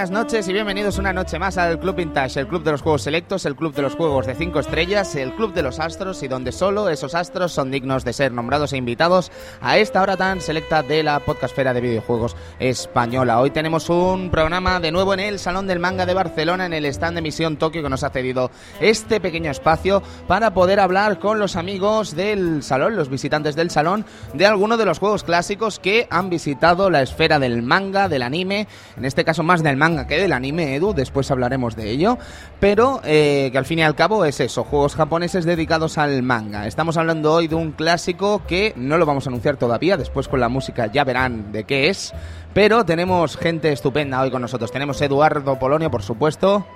[0.00, 3.02] buenas noches y bienvenidos una noche más al Club Vintage, el club de los juegos
[3.02, 6.28] selectos, el club de los juegos de 5 estrellas, el club de los astros y
[6.28, 10.40] donde solo esos astros son dignos de ser nombrados e invitados a esta hora tan
[10.40, 13.40] selecta de la podcastfera de videojuegos española.
[13.40, 16.86] Hoy tenemos un programa de nuevo en el Salón del Manga de Barcelona, en el
[16.86, 21.38] stand de Misión Tokio que nos ha cedido este pequeño espacio para poder hablar con
[21.38, 26.06] los amigos del salón, los visitantes del salón, de algunos de los juegos clásicos que
[26.08, 30.18] han visitado la esfera del manga, del anime, en este caso más del manga que
[30.18, 32.18] del anime, Edu, después hablaremos de ello,
[32.58, 36.66] pero eh, que al fin y al cabo es eso, juegos japoneses dedicados al manga.
[36.66, 40.40] Estamos hablando hoy de un clásico que no lo vamos a anunciar todavía, después con
[40.40, 42.12] la música ya verán de qué es,
[42.54, 44.72] pero tenemos gente estupenda hoy con nosotros.
[44.72, 46.66] Tenemos Eduardo Polonio, por supuesto.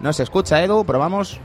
[0.00, 1.40] No se escucha, Edu, probamos.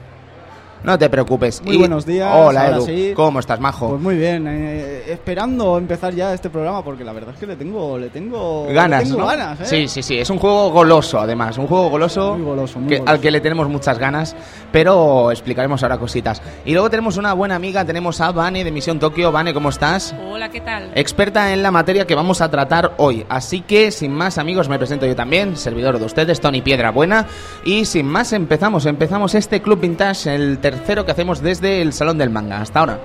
[0.84, 1.62] No te preocupes.
[1.64, 2.86] Muy Y- buenos días, Hola, Edu.
[2.88, 3.12] sí.
[3.16, 3.90] ¿Cómo estás, majo?
[3.90, 7.56] Pues muy bien, eh, esperando empezar ya este programa porque la verdad es que le
[7.56, 9.28] tengo, le tengo ganas, le tengo ¿no?
[9.28, 9.66] ganas, ¿eh?
[9.66, 10.18] Sí, sí, sí.
[10.18, 11.60] Es un juego goloso, además.
[11.60, 13.12] Un juego goloso, Muy goloso, muy que- goloso.
[13.14, 14.36] al que le tenemos muchas ganas,
[14.72, 16.42] pero explicaremos ahora cositas.
[16.66, 19.32] Y luego tenemos una buena amiga, tenemos a Vane de Misión Tokio.
[19.32, 20.16] Vane, ¿cómo estás?
[20.32, 20.92] Hola, ¿qué tal?
[20.96, 23.24] Experta en la materia que vamos a tratar hoy.
[23.30, 27.28] Así que, sin más amigos, me presento yo también, servidor de ustedes, Tony Piedra Buena.
[27.66, 28.88] Y sin más, empezamos.
[28.88, 32.62] Empezamos este Club Vintage, el tercero que hacemos desde el Salón del Manga.
[32.62, 33.00] Hasta ahora.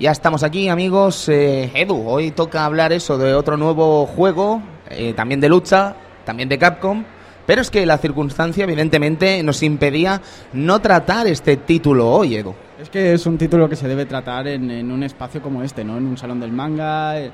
[0.00, 1.28] Ya estamos aquí, amigos.
[1.28, 5.94] Eh, Edu, hoy toca hablar eso de otro nuevo juego, eh, también de lucha,
[6.24, 7.04] también de Capcom.
[7.46, 10.22] Pero es que la circunstancia, evidentemente, nos impedía
[10.54, 12.54] no tratar este título hoy, Edu.
[12.80, 15.84] Es que es un título que se debe tratar en, en un espacio como este,
[15.84, 15.98] ¿no?
[15.98, 17.20] En un salón del manga.
[17.20, 17.30] eh,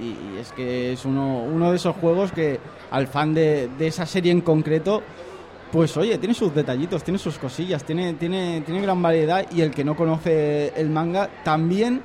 [0.00, 2.58] Y, y es que es uno, uno de esos juegos que
[2.90, 5.02] al fan de, de esa serie en concreto,
[5.74, 9.72] pues oye, tiene sus detallitos, tiene sus cosillas, tiene, tiene, tiene gran variedad y el
[9.72, 12.00] que no conoce el manga también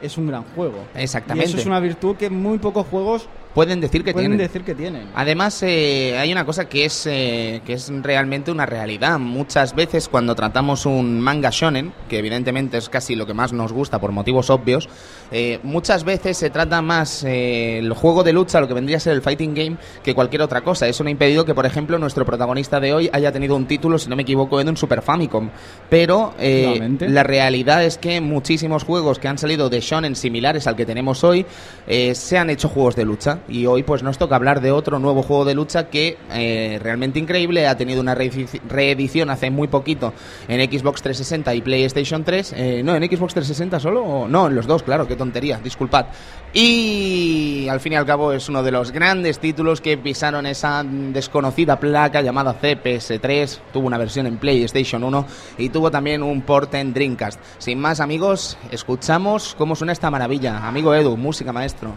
[0.00, 0.84] es un gran juego.
[0.94, 1.44] Exactamente.
[1.44, 4.46] Y eso es una virtud que muy pocos juegos Pueden decir que pueden tienen.
[4.46, 5.08] decir que tienen.
[5.14, 9.18] Además, eh, hay una cosa que es, eh, que es realmente una realidad.
[9.18, 13.72] Muchas veces cuando tratamos un manga shonen, que evidentemente es casi lo que más nos
[13.72, 14.88] gusta por motivos obvios,
[15.30, 19.00] eh, muchas veces se trata más eh, el juego de lucha, lo que vendría a
[19.00, 20.88] ser el fighting game, que cualquier otra cosa.
[20.88, 23.98] Eso no ha impedido que, por ejemplo, nuestro protagonista de hoy haya tenido un título,
[23.98, 25.50] si no me equivoco, en un Super Famicom.
[25.88, 30.76] Pero eh, la realidad es que muchísimos juegos que han salido de shonen similares al
[30.76, 31.44] que tenemos hoy
[31.86, 34.98] eh, se han hecho juegos de lucha y hoy pues nos toca hablar de otro
[34.98, 37.66] nuevo juego de lucha que eh, realmente increíble.
[37.66, 40.12] Ha tenido una reedici- reedición hace muy poquito
[40.48, 44.66] en Xbox 360 y PlayStation 3 eh, no en Xbox 360 solo no en los
[44.66, 46.06] dos claro qué tontería disculpad.
[46.52, 50.82] Y al fin y al cabo es uno de los grandes títulos que pisaron esa
[50.84, 55.26] desconocida placa llamada CPS3 tuvo una versión en PlayStation 1
[55.58, 57.40] y tuvo también un port en Dreamcast.
[57.58, 60.66] Sin más amigos escuchamos cómo suena esta maravilla.
[60.66, 61.92] Amigo Edu música maestro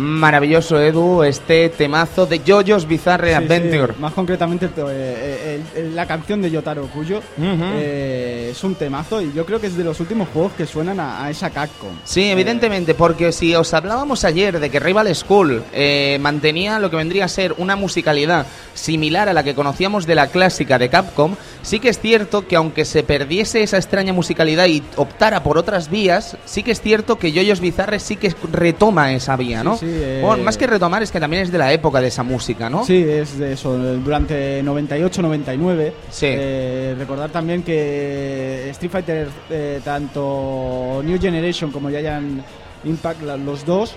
[0.00, 3.92] Maravilloso, Edu, este temazo de JoJo's Bizarre Sí, Adventure.
[3.94, 8.74] sí, Más concretamente, el- eh, el- el- la canción de Yotaro Kuyo eh, es un
[8.76, 11.50] temazo y yo creo que es de los últimos juegos que suenan a, a esa
[11.50, 11.90] Capcom.
[12.04, 16.96] Sí, evidentemente, porque si os hablábamos ayer de que Rival School eh, mantenía lo que
[16.96, 21.34] vendría a ser una musicalidad similar a la que conocíamos de la clásica de Capcom,
[21.62, 25.90] sí que es cierto que aunque se perdiese esa extraña musicalidad y optara por otras
[25.90, 29.76] vías, sí que es cierto que JoJo's Bizarre sí que retoma esa vía, ¿no?
[29.76, 32.22] Sí, eh, Bueno, más que retomar, es que también es de la época de esa
[32.22, 32.84] música, ¿no?
[32.84, 35.92] Sí, es de eso, durante 98-99.
[36.10, 36.26] Sí.
[36.28, 42.42] Eh, recordar también que Street Fighter, eh, tanto New Generation como Giant
[42.84, 43.94] Impact, los dos.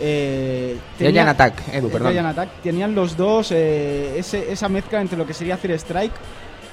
[0.00, 2.26] Eh, tenían- Attack, Edu, perdón.
[2.26, 6.12] Attack, tenían los dos ese- esa mezcla entre lo que sería hacer Strike,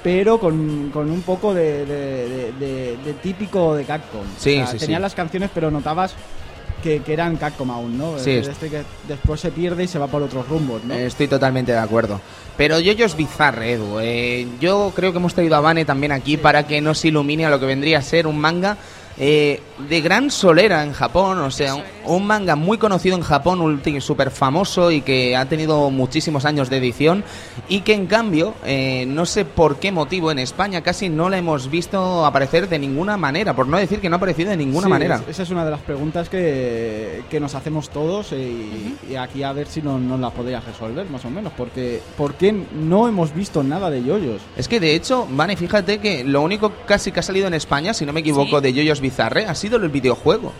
[0.02, 4.22] pero con, con un poco de, de- de- de- de típico de Capcom.
[4.38, 5.02] Sí, O sea, sí, Tenían sí.
[5.02, 6.14] las canciones, pero notabas
[6.82, 8.18] que, que eran Capcom aún, ¿no?
[8.18, 10.94] Sí, Eh, es- este que después se pierde y se va por otros rumbos, ¿no?
[10.94, 12.20] Estoy totalmente de acuerdo.
[12.56, 13.98] Pero Yoyos Bizarre, Edu.
[14.00, 17.50] eh, yo creo que hemos traído a Vane también aquí para que nos ilumine a
[17.50, 18.76] lo que vendría a ser un manga
[19.22, 21.38] eh, de gran solera en Japón.
[21.38, 25.90] O sea, un, un manga muy conocido en Japón, súper famoso y que ha tenido
[25.90, 27.24] muchísimos años de edición.
[27.68, 31.38] Y que en cambio, eh, no sé por qué motivo, en España casi no la
[31.38, 33.54] hemos visto aparecer de ninguna manera.
[33.54, 35.16] Por no decir que no ha aparecido de ninguna Sí, manera.
[35.16, 39.42] es- esa es una de las preguntas que, que nos hacemos todos y, y aquí
[39.42, 41.52] a ver si no- nos la podrías resolver, más o menos.
[41.56, 44.40] Porque, ¿Por qué no hemos visto nada de yoyos?
[44.56, 47.94] Es que de hecho, Vane, fíjate que lo único casi que ha salido en España,
[47.94, 48.62] si no me equivoco, Sí.
[48.62, 50.52] de Yoyos Bizarre ha sido el videojuego.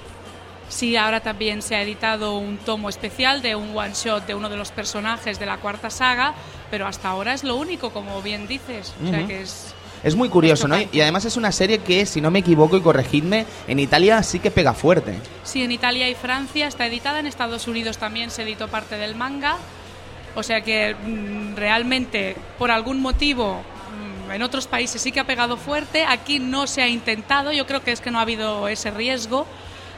[0.70, 4.48] Sí, ahora también se ha editado un tomo especial de un one shot de uno
[4.48, 6.32] de los personajes de la cuarta saga,
[6.70, 8.94] pero hasta ahora es lo único, como bien dices.
[9.04, 9.74] O sea que es.
[10.02, 10.76] Es muy curioso, ¿no?
[10.92, 14.38] Y además es una serie que, si no me equivoco y corregidme, en Italia sí
[14.38, 15.18] que pega fuerte.
[15.42, 19.14] Sí, en Italia y Francia está editada, en Estados Unidos también se editó parte del
[19.14, 19.58] manga.
[20.36, 23.60] O sea que mm, realmente, por algún motivo,
[24.32, 27.82] en otros países sí que ha pegado fuerte, aquí no se ha intentado, yo creo
[27.82, 29.46] que es que no ha habido ese riesgo,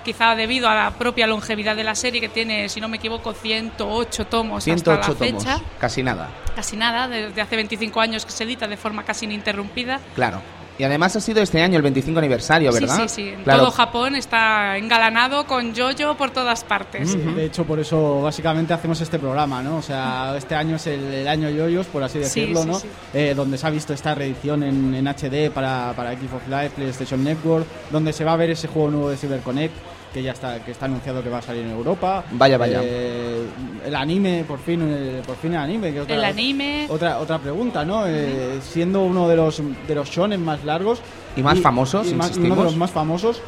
[0.04, 3.32] quizá debido a la propia longevidad de la serie que tiene, si no me equivoco,
[3.34, 5.60] 108 tomos 108 hasta la tomos, fecha.
[5.78, 10.00] casi nada, Casi nada, desde hace 25 años que se edita de forma casi ininterrumpida.
[10.14, 10.40] claro.
[10.78, 12.96] Y además ha sido este año el 25 aniversario, ¿verdad?
[12.96, 13.42] Sí, sí, sí.
[13.44, 13.60] Claro.
[13.60, 17.10] todo Japón está engalanado con Jojo por todas partes.
[17.10, 19.76] Sí, De hecho, por eso básicamente hacemos este programa, ¿no?
[19.76, 22.74] O sea, este año es el, el año yoyos, por así Sí, decirlo, sí, ¿no?
[22.80, 22.88] sí.
[23.14, 27.22] Eh, donde se ha visto esta reedición en, en HD para, para Xbox Live, PlayStation
[27.22, 29.74] Network, donde se va a ver ese juego nuevo de CyberConnect,
[30.12, 32.24] que ya está, que está anunciado que va a salir en Europa.
[32.32, 32.80] Vaya, vaya.
[32.82, 33.46] Eh,
[33.86, 35.92] el anime, por fin, eh, por fin el anime.
[35.92, 36.86] Que otra- El anime.
[36.88, 38.06] Otra, otra pregunta, ¿no?
[38.06, 41.00] Eh, siendo uno de los, de los shonen más largos.
[41.36, 43.40] Y más famosos, y más- y uno de los más famosos.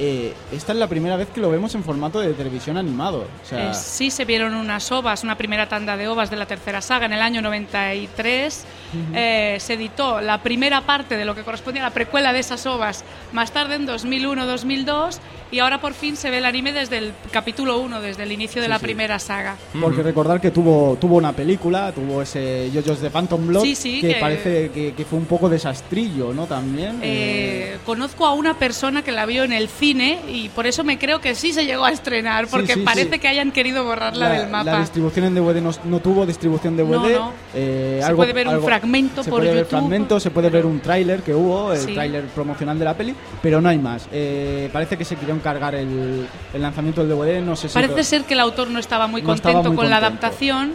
[0.00, 3.24] eh, esta es la primera vez que lo vemos en formato de televisión animado.
[3.42, 6.46] O sea, Eh, sí se vieron unas ovas, una primera tanda de ovas de la
[6.46, 8.64] tercera saga en el año 93.
[9.12, 12.64] Eh, se editó la primera parte de lo que correspondía a la precuela de esas
[12.66, 15.18] ovas más tarde en 2001-2002
[15.50, 18.60] y ahora por fin se ve el anime desde el capítulo 1, desde el inicio
[18.62, 18.84] de la sí.
[18.84, 19.56] primera saga.
[19.80, 24.00] Porque recordar que tuvo, tuvo una película, tuvo ese JoJo's de Phantom Blood, Sí, sí,
[24.00, 26.46] que, que- parece que, que fue un poco desastrillo, ¿no?
[26.46, 26.98] También.
[27.02, 30.98] Eh, conozco a una persona que la vio en el cine y por eso me
[30.98, 33.18] creo que sí se llegó a estrenar, porque sí, parece sí.
[33.18, 34.80] que hayan querido borrarla del La mapa.
[34.80, 36.88] distribución en DVD no, no tuvo distribución DVD.
[36.90, 37.32] No, no.
[37.54, 40.30] eh, Se algo- puede ver un algo- fragmento se por puede ver YouTube, fragmentos, se
[40.30, 41.94] puede ver un tráiler que hubo, el Sí.
[41.94, 44.08] tráiler promocional de la peli, pero no hay más.
[44.12, 47.74] Eh, parece que se quería encargar el, el lanzamiento del DVD, no sé si...
[47.74, 50.26] Parece ser que el autor no estaba muy No estaba contento muy con la contento.
[50.26, 50.72] adaptación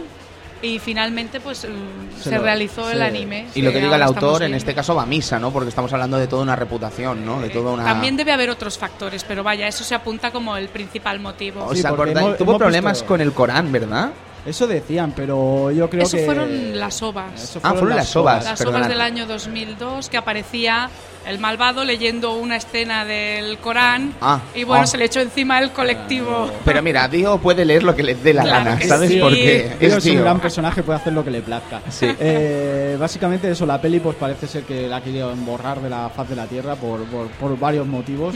[0.62, 3.46] y finalmente pues mm, Se se, lo- realizó el se- anime.
[3.54, 5.50] Y lo que diga el autor, en este caso va a misa, ¿no?
[5.52, 7.40] Porque estamos hablando de toda una reputación, ¿no?
[7.40, 7.84] De toda una...
[7.84, 11.64] También debe haber otros factores, pero vaya, eso se apunta como el principal motivo.
[11.66, 12.36] ¿Os Sí, acordáis?
[12.38, 14.10] Tuvo problemas visto- con el Corán, ¿verdad?
[14.46, 16.24] Eso decían, pero yo creo Eso que...
[16.24, 17.42] fueron las ovas.
[17.42, 18.44] Eso Ah, fueron las ovas.
[18.44, 18.80] Las perdonad.
[18.80, 20.90] obras del año 2002 que aparecía
[21.26, 24.86] el malvado leyendo una escena del Corán Ah, y bueno, ah.
[24.86, 26.50] se le echó encima el colectivo.
[26.66, 29.08] Pero mira, Dio puede leer lo que le dé la Claro gana, ¿sabes?
[29.10, 29.18] sí.
[29.18, 31.80] Porque Tío es es un gran personaje, puede hacer lo que le plazca.
[31.88, 32.06] Sí.
[32.20, 36.28] Eh, básicamente eso, la peli pues parece ser que la querían borrar de la faz
[36.28, 38.34] de la Tierra por, por, por varios motivos.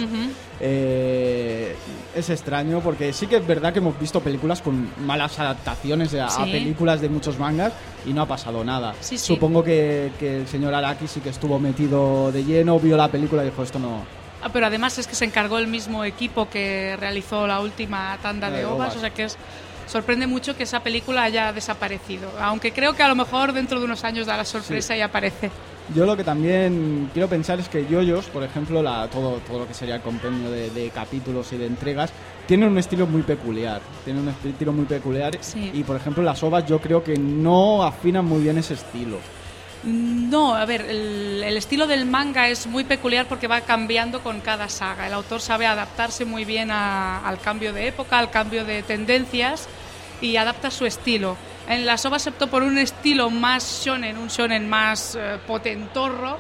[0.61, 1.77] Eh,
[2.17, 6.27] es extraño porque sí que es verdad que hemos visto películas con malas adaptaciones a,
[6.27, 6.51] a Sí.
[6.51, 7.73] películas de muchos mangas
[8.07, 8.95] y no ha pasado nada.
[9.01, 9.27] Sí, sí.
[9.35, 13.43] Supongo que, que el señor Araki sí que estuvo metido de lleno, vio la película
[13.43, 14.03] y dijo esto no...
[14.43, 18.51] Ah, pero además es que se encargó el mismo equipo que realizó la última tanda
[18.51, 18.97] de de ovas, ovas.
[18.97, 19.37] o sea que es
[19.89, 23.87] sorprende mucho que esa película haya desaparecido, aunque creo que a lo mejor dentro de
[23.87, 25.51] unos años da la sorpresa y aparece.
[25.95, 29.67] Yo lo que también quiero pensar es que Yoyos, por ejemplo, la, todo, todo lo
[29.69, 32.11] que sería el compendio de, de capítulos y de entregas,
[32.47, 33.81] tienen un estilo muy peculiar.
[34.05, 35.37] Tienen un estilo muy peculiar.
[35.41, 35.71] Sí.
[35.73, 39.17] Y, por ejemplo, las ovas yo creo que no afinan muy bien ese estilo.
[39.85, 44.41] No, a ver, el, el estilo del manga es muy peculiar porque va cambiando con
[44.41, 45.07] cada saga.
[45.07, 49.69] El autor sabe adaptarse muy bien a- al cambio de época, al cambio de tendencias
[50.21, 51.37] y adapta su estilo.
[51.69, 56.39] En las ovas se optó por un estilo más shonen, un shonen más eh, potentorro,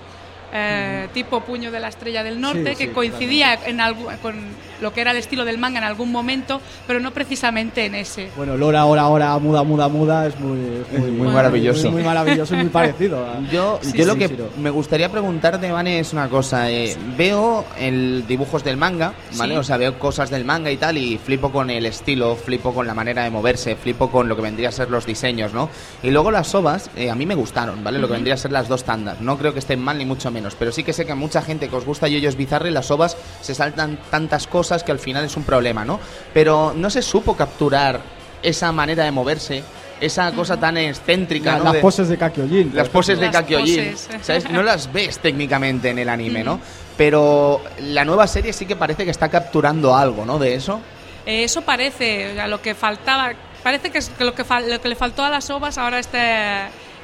[0.52, 4.34] eh, tipo Puño de la Estrella del Norte, Sí, que sí, coincidía en algu- con
[4.80, 8.30] lo que era el estilo del manga en algún momento, pero no precisamente en ese.
[8.36, 10.58] Bueno, Lora, ahora, ahora, muda, muda, muda es muy,
[10.92, 11.82] es muy, muy maravilloso.
[11.90, 13.26] Muy, muy maravilloso y muy parecido.
[13.26, 16.70] a- Yo, Sí, yo lo que me gustaría preguntarte, Vane, es una cosa.
[16.70, 19.54] eh, Veo el dibujos del manga, ¿vale?
[19.54, 19.58] Sí.
[19.58, 22.86] O sea, veo cosas del manga y tal, y flipo con el estilo, flipo con
[22.86, 25.68] la manera de moverse, flipo con lo que vendría a ser los diseños, ¿no?
[26.04, 27.98] Y luego las ovas, eh, a mí me gustaron, ¿vale?
[27.98, 29.20] Lo que vendría a ser las dos tandas.
[29.20, 31.42] No creo que estén mal ni mucho menos, pero sí que sé que a mucha
[31.42, 35.24] gente que os gusta Yoyos Bizarre, las ovas se saltan tantas cosas que al final
[35.24, 36.00] es un problema, ¿no?
[36.34, 38.00] Pero no se supo capturar
[38.42, 39.62] esa manera de moverse,
[40.00, 41.64] esa cosa tan excéntrica, La- ¿no?
[41.64, 42.70] las De- poses de Kakyojin.
[42.74, 43.96] las poses de Kakyojin.
[44.22, 44.48] ¿sabes?
[44.50, 46.60] No las ves técnicamente en el anime, ¿no?
[46.96, 50.38] Pero la nueva serie sí que parece que está capturando algo, ¿no?
[50.38, 50.80] De eso.
[51.26, 54.66] Eh, eso parece, o sea, lo que faltaba, parece que, es que lo, que fal-
[54.68, 56.20] lo que le faltó a las ovas ahora este,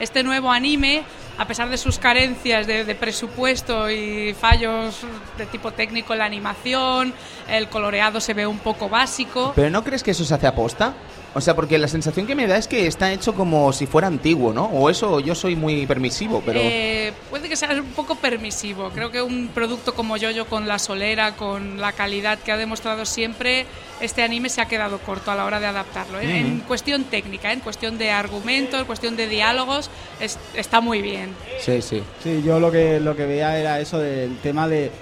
[0.01, 1.03] este nuevo anime,
[1.37, 5.01] a pesar de sus carencias de, presupuesto y fallos
[5.37, 7.13] de tipo técnico en la animación,
[7.49, 9.53] el coloreado se ve un poco básico.
[9.55, 10.95] Pero ¿no crees que eso se hace aposta?
[11.37, 14.07] O sea, porque la sensación que me da es que está hecho como si fuera
[14.07, 14.67] antiguo, ¿no?
[14.67, 16.61] O eso, yo soy muy permisivo, pero...
[16.63, 18.91] Eh, puede que sea un poco permisivo.
[18.95, 23.05] Creo que un producto como Yoyo con la solera, con la calidad que ha demostrado
[23.05, 23.67] siempre,
[24.01, 26.21] este anime se ha quedado corto a la hora de adaptarlo.
[26.21, 26.39] ¿eh?
[26.39, 31.31] En cuestión técnica, en cuestión de argumentos, en cuestión de diálogos, es- está muy bien.
[31.61, 32.01] Sí, sí.
[32.23, 34.93] Sí, yo lo que, lo que veía era eso del tema de,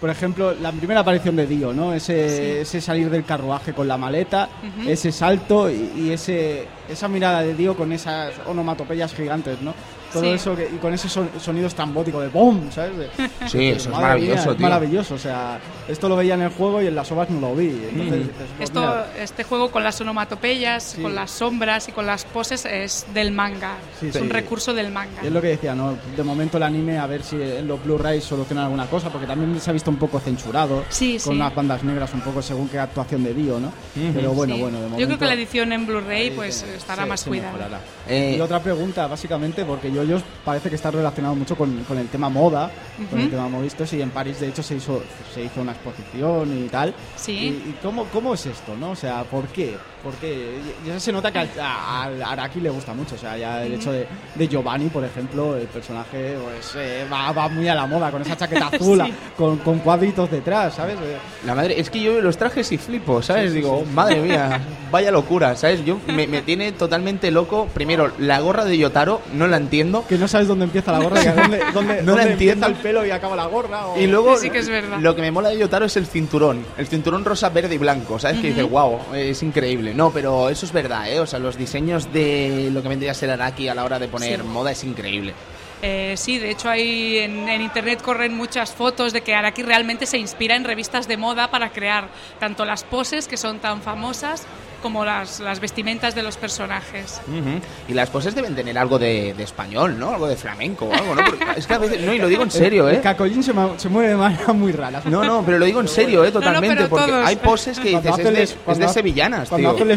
[0.00, 1.92] por ejemplo, la primera aparición de Dio, ¿no?
[1.92, 4.48] Ese, ese salir del carruaje con la maleta,
[4.86, 9.74] ese salto y, y ese, esa mirada de Dio con esas onomatopeyas gigantes, ¿no?
[10.12, 10.28] Todo Sí.
[10.30, 12.70] eso que, y con ese son- sonido estrambótico de ¡BOM!
[12.72, 12.96] ¿sabes?
[12.96, 13.08] De-
[13.48, 14.66] Sí, de- eso es maravilloso, mía, es tío.
[14.66, 17.54] maravilloso, o sea, esto lo veía en el juego y en las ovas no lo
[17.54, 17.68] vi.
[17.68, 21.02] Entonces, dices, pues Esto, mira, este juego con las onomatopeyas, Sí.
[21.02, 23.76] con las sombras y con las poses es del manga.
[24.00, 24.20] Sí, es sí.
[24.20, 25.20] un recurso del manga.
[25.22, 25.96] Y es lo que decía, ¿no?
[26.16, 29.60] De momento el anime, a ver si en los Blu-rays solucionan alguna cosa, porque también
[29.60, 31.38] se ha visto un poco censurado, Sí, con sí.
[31.38, 33.72] unas bandas negras un poco según qué actuación de Dio, ¿no?
[34.14, 34.60] Pero bueno, Sí.
[34.60, 35.00] bueno, de momento...
[35.00, 37.80] Yo creo que la edición en Blu-ray pues estará más cuidada.
[38.08, 42.08] Eh, Y otra pregunta, básicamente, porque Yoyos parece que está relacionado mucho con, con el
[42.08, 42.70] tema moda,
[43.10, 45.02] con el tema modistos, y en París, de hecho, se hizo,
[45.34, 46.94] se hizo una exposición y tal.
[47.16, 47.32] Sí.
[47.32, 48.92] ¿Y, y cómo, cómo es esto, no?
[48.92, 49.76] O sea, ¿por qué?
[50.02, 53.64] Porque ya se nota que al- a, a Araki le gusta mucho, o sea, ya
[53.64, 57.74] el hecho de, de Giovanni, por ejemplo, el personaje pues, eh, va, va muy a
[57.74, 59.12] la moda, con esa chaqueta azul, Sí.
[59.36, 60.96] con, con cuadritos detrás, ¿sabes?
[60.96, 63.44] Eh, La madre, es que yo veo los trajes y flipo, ¿sabes?
[63.44, 63.92] Sí, sí, Digo, sí.
[63.92, 65.84] madre mía, vaya locura, ¿sabes?
[65.84, 67.66] Yo me, me tiene totalmente loco.
[67.74, 70.04] Primero, la gorra de Yotaro, no la entiendo.
[70.08, 72.66] Que no sabes dónde empieza la gorra, y a dónde, dónde, No la dónde entiendo.
[72.66, 73.86] empieza el pelo y acaba la gorra.
[73.88, 74.98] o- Y luego, Sí que es verdad.
[75.00, 76.64] lo que me mola de Yotaro es el cinturón.
[76.78, 78.40] El cinturón rosa, verde y blanco, ¿sabes?
[78.40, 79.89] Que dice, wow, es increíble.
[79.94, 81.20] No, pero eso es verdad, ¿eh?
[81.20, 84.08] O sea, los diseños de lo que vendría a ser Araki a la hora de
[84.08, 84.46] poner Sí.
[84.46, 85.34] moda es increíble.
[85.82, 90.04] Eh, sí, de hecho hay en, en internet corren muchas fotos de que Araki realmente
[90.04, 94.44] se inspira en revistas de moda para crear tanto las poses que son tan famosas
[94.80, 97.20] como las, las vestimentas de los personajes.
[97.28, 97.60] Ujú.
[97.88, 100.10] Y las poses deben tener algo de, de español, ¿no?
[100.10, 101.24] Algo de flamenco o algo, ¿no?
[101.24, 103.00] Porque es que a veces, no, y lo digo en serio, El ¿eh?
[103.00, 105.02] Kakoyin se, ma- se mueve de manera muy rara.
[105.04, 106.32] No, no, pero lo digo en serio, ¿eh?
[106.32, 107.26] Totalmente, pero porque todos.
[107.26, 109.84] hay poses que Cuando dices, es el de, es- es cuando de sevillanas, Cuando tío.
[109.84, 109.96] hace el, el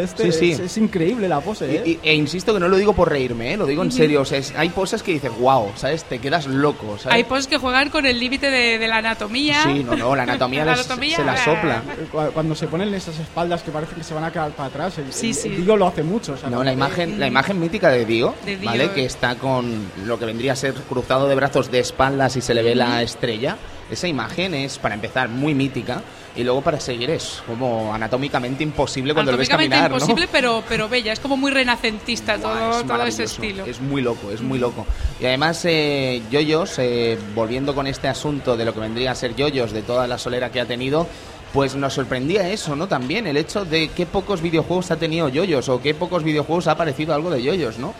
[0.00, 0.52] este, Sí, sí.
[0.52, 1.82] Es, es increíble la pose, ¿eh?
[1.84, 3.56] Y- y- e insisto que no lo digo por reírme, ¿eh?
[3.56, 4.22] Lo digo en serio.
[4.22, 6.04] O sea, es- hay poses que dices, wow, ¿sabes?
[6.04, 7.16] Te quedas loco, ¿sabes?
[7.16, 9.62] Hay poses que juegan con el límite de, de la anatomía.
[9.64, 11.44] Sí, no, no, la anatomía, La les- anatomía, se la ah.
[11.44, 11.82] sopla.
[12.10, 14.98] Cu- Cuando se ponen esas espaldas que parecen que se van a quedar para atrás,
[14.98, 15.48] el, Sí, el- sí.
[15.48, 16.34] el Dio lo hace mucho.
[16.34, 18.68] o sea, No, la que- imagen, la imagen mítica de Dio, De Dio.
[18.70, 18.90] ¿vale?
[18.92, 22.54] Que está con lo que vendría a ser cruzado de brazos de espaldas y se
[22.54, 23.56] le ve la estrella.
[23.90, 26.02] Esa imagen es, para empezar, muy mítica.
[26.36, 29.96] Y luego, para seguir, es como anatómicamente imposible cuando lo ves Anatómicamente caminar, ¿no?
[29.96, 31.12] imposible, pero, pero bella.
[31.12, 33.64] Es como muy renacentista Buah, todo, es todo ese estilo.
[33.64, 34.86] Es muy loco, es muy loco.
[35.20, 39.34] Y además, eh, Yoyos, eh, volviendo con este asunto de lo que vendría a ser
[39.34, 41.08] Yoyos, de toda la solera que ha tenido,
[41.52, 42.86] pues nos sorprendía eso, ¿no?
[42.88, 46.72] También el hecho de qué pocos videojuegos ha tenido Yoyos o qué pocos videojuegos ha
[46.72, 47.94] aparecido algo de Yoyos, ¿no?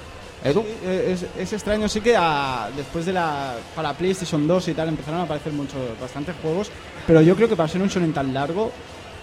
[0.44, 2.16] Eh, es, extraño, sí que
[2.76, 3.56] después de la.
[3.74, 6.70] Para PlayStation 2 y tal empezaron a aparecer muchos, bastantes juegos,
[7.06, 8.70] pero yo creo que para ser un shonen tan largo,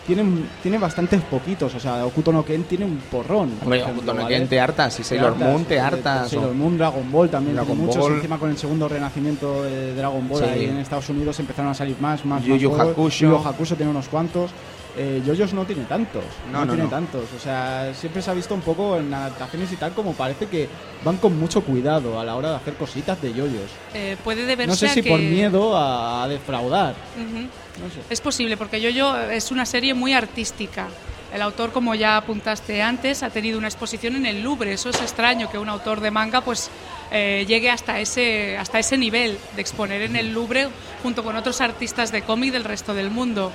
[0.07, 1.73] tienen, tiene bastantes poquitos.
[1.75, 3.49] O sea, Okuto no Ken tiene un porrón.
[3.51, 4.35] por Hombre, Okuto no ¿vale?
[4.37, 6.29] Ken te hartas y Sailor hartas, Moon te eh, hartas.
[6.29, 7.55] Sailor o- Moon, Dragon Ball también.
[7.55, 7.97] Dragon muchos.
[7.97, 8.13] Ball.
[8.15, 10.49] Encima con el segundo renacimiento de Dragon Ball Sí.
[10.49, 12.43] ahí en Estados Unidos empezaron a salir más, más.
[12.43, 12.75] Yu Yu.
[12.75, 13.25] Hakusho.
[13.27, 14.51] Yu Hakusho tiene unos cuantos.
[14.97, 16.23] Eh, Yoyos no tiene tantos.
[16.51, 16.89] No, No, no, tiene no.
[16.89, 17.23] tantos.
[17.35, 20.69] O sea, siempre se ha visto un poco en adaptaciones y tal como parece que
[21.03, 23.69] van con mucho cuidado a la hora de hacer cositas de yoyos.
[23.93, 25.09] Eh, puede deberse No sé a si que...
[25.09, 26.95] por miedo a, a defraudar.
[27.17, 27.99] No sé.
[28.09, 30.87] Es posible, porque Yo-Yo es una serie muy artística.
[31.33, 34.71] El autor, como ya apuntaste antes, ha tenido una exposición en el Louvre.
[34.71, 36.69] Eso es extraño que un autor de manga pues
[37.11, 40.69] eh, llegue hasta ese, hasta ese nivel de exponer en el Louvre
[41.03, 43.51] junto con otros artistas de cómic del resto del mundo.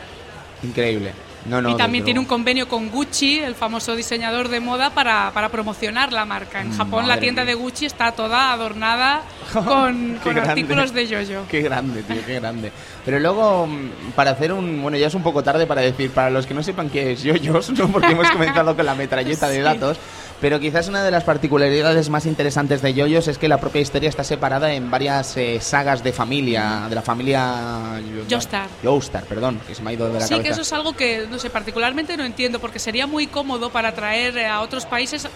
[0.62, 1.12] Increíble.
[1.46, 5.30] No, no, y también tiene un convenio con Gucci, el famoso diseñador de moda, para,
[5.32, 6.60] para promocionar la marca.
[6.60, 7.54] En Japón la Madre tienda mía.
[7.54, 11.42] de Gucci está toda adornada con, con artículos de yoyo.
[11.48, 12.70] Qué grande, tío, qué grande.
[13.04, 14.82] Pero luego, mm, para hacer un...
[14.82, 17.22] Bueno, ya es un poco tarde para decir, para los que no sepan qué es
[17.22, 17.88] yoyos, ¿no?
[17.92, 19.62] porque hemos comenzado con la metralleta de Sí.
[19.62, 19.98] datos,
[20.40, 24.08] pero quizás una de las particularidades más interesantes de yoyos es que la propia historia
[24.08, 28.00] está separada en varias eh, sagas de familia, de la familia...
[28.28, 28.68] Joestar.
[28.82, 30.42] Joestar, perdón, que se me ha ido de la Sí, cabeza.
[30.44, 33.92] que eso es algo que, no sé, particularmente no entiendo, porque sería muy cómodo para
[33.94, 35.28] traer eh, a otros países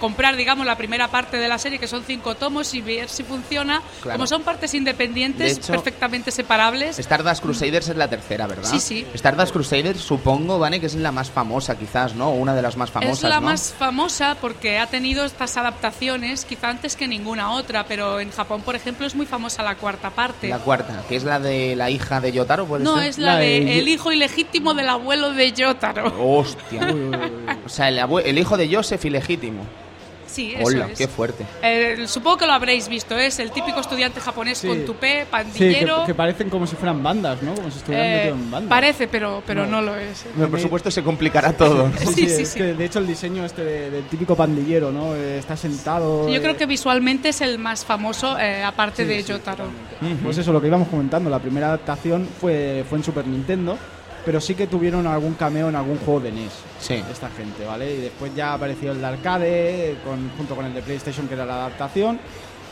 [0.00, 3.22] comprar, digamos, la primera parte de la serie, que son cinco tomos, y ver si
[3.22, 3.80] funciona.
[4.02, 4.16] Claro.
[4.18, 6.98] Como son partes independientes, De hecho, perfectamente separables.
[6.98, 8.68] Stardust Crusaders es la tercera, ¿verdad?
[8.68, 9.06] Sí, sí.
[9.14, 12.30] Stardust Crusaders, supongo, Vane, que es la más famosa, quizás, ¿no?
[12.30, 13.42] Una de las más famosas, es la ¿no?
[13.46, 18.62] más famosa porque ha tenido estas adaptaciones, quizá antes que ninguna otra, pero en Japón,
[18.62, 20.48] por ejemplo, es muy famosa la cuarta parte.
[20.48, 23.04] La cuarta, que es la de la hija de Yotaro, ¿puede no, ser?
[23.06, 26.12] es la, La de de- el hijo ilegítimo del abuelo de Yotaro.
[26.18, 26.94] Hostia.
[27.66, 29.64] O sea, el, el hijo de Joseph ilegítimo.
[30.30, 30.98] Sí, eso Hola, es.
[30.98, 31.44] qué fuerte.
[31.62, 34.68] Eh, supongo que lo habréis visto, es el típico estudiante japonés Sí.
[34.68, 36.04] con tupé, Sí, que, pandillero.
[36.06, 37.54] que parecen como si fueran bandas, ¿no?
[37.54, 38.68] Como si estuvieran Eh, metidos en bandas.
[38.68, 39.80] parece, pero, pero no.
[39.80, 39.82] No.
[39.82, 40.24] lo es.
[40.36, 41.90] Pero por supuesto se complicará todo.
[41.98, 42.58] Sí, Sí, sí, sí, es sí.
[42.58, 45.14] que de hecho el diseño este de- del típico pandillero, ¿no?
[45.16, 46.26] Eh, está sentado.
[46.28, 49.64] Sí, yo creo que visualmente es el más famoso, eh, aparte sí, de sí, Yotaro.
[50.22, 53.76] Pues eso, lo que íbamos comentando, la primera adaptación fue, fue en Super Nintendo,
[54.24, 56.52] pero sí que tuvieron algún cameo en algún juego de NES.
[56.80, 57.02] Sí.
[57.10, 57.94] Esta gente, ¿vale?
[57.94, 61.44] Y después ya apareció el de arcade, con, junto con el de PlayStation, que era
[61.46, 62.18] la adaptación.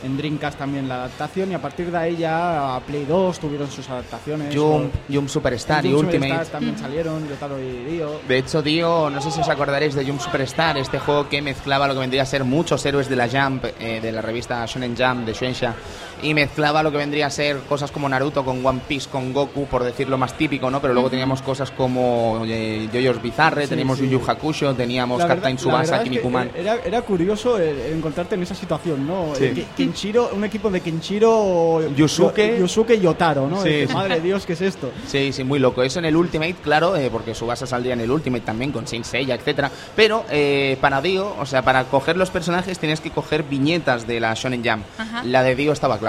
[0.01, 3.69] En Dreamcast también la adaptación, y a partir de ahí ya a Play 2 tuvieron
[3.69, 4.55] sus adaptaciones.
[4.55, 6.19] Jump, o- Jump Superstar y Jump Ultimate.
[6.29, 8.21] Superstars también salieron, Yotaro y Dio.
[8.25, 11.85] De hecho, Dio, no sé si os acordaréis de Jump Superstar, este juego que mezclaba
[11.85, 14.95] lo que vendría a ser muchos héroes de la Jump, eh, de la revista Shonen
[14.97, 15.75] Jump, de Shueisha,
[16.21, 19.65] y mezclaba lo que vendría a ser cosas como Naruto con One Piece, con Goku,
[19.67, 20.81] por decirlo más típico, ¿no?
[20.81, 24.09] Pero luego teníamos cosas como eh, Yoyos Bizarre, Sí, teníamos sí.
[24.09, 26.51] Yu Yu Hakusho, teníamos Captain Tsubasa, verdad es que Kinnikuman.
[26.55, 29.33] Era, era curioso el encontrarte en esa situación, ¿no?
[29.35, 29.45] Sí.
[29.45, 32.51] Eh, Kenshiro, un equipo de Kenshiro, Yusuke.
[32.55, 33.61] Yo- Yusuke y Yotaro, ¿no?
[33.63, 33.85] Sí.
[33.93, 34.91] Madre de Dios, ¿qué es esto?
[35.07, 35.83] Sí, sí, muy loco.
[35.83, 39.05] Eso en el Ultimate, claro, eh, porque Subasa saldría en el Ultimate también con Saint
[39.05, 39.71] Seiya, etcétera.
[39.95, 44.19] Pero eh, para Dio, o sea, para coger los personajes tienes que coger viñetas de
[44.19, 44.83] la Shonen Jump.
[44.97, 45.23] Ajá.
[45.23, 46.08] La de Dio estaba clara.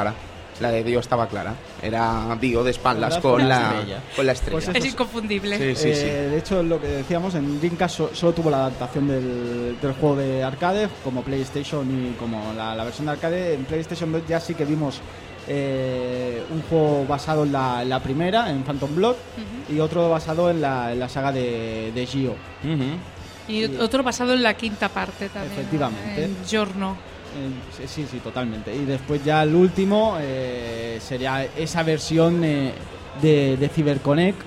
[0.61, 1.55] La de Dio estaba clara.
[1.81, 4.01] Era Dio de espaldas Con con la estrella.
[4.15, 4.61] con la estrella.
[4.67, 5.57] Pues Es inconfundible.
[5.75, 6.29] Sí, sí, Eh.
[6.33, 10.17] De hecho, lo que decíamos, en Dreamcast so- solo tuvo la adaptación del, del juego
[10.17, 13.55] de arcade, como PlayStation y como la, la versión de arcade.
[13.55, 15.01] En PlayStation 2 ya sí que vimos
[15.49, 19.17] eh, un juego basado en la, primera, en Phantom Blood,
[19.75, 22.35] y otro basado en la, en la saga de, de Gio.
[23.49, 25.53] Y otro basado en la quinta parte también.
[25.55, 26.25] Efectivamente.
[26.25, 26.97] En Giorno.
[27.37, 28.75] Eh, sí, sí, totalmente.
[28.75, 32.73] Y después ya el último eh, sería esa versión eh,
[33.23, 34.41] de, de CyberConnect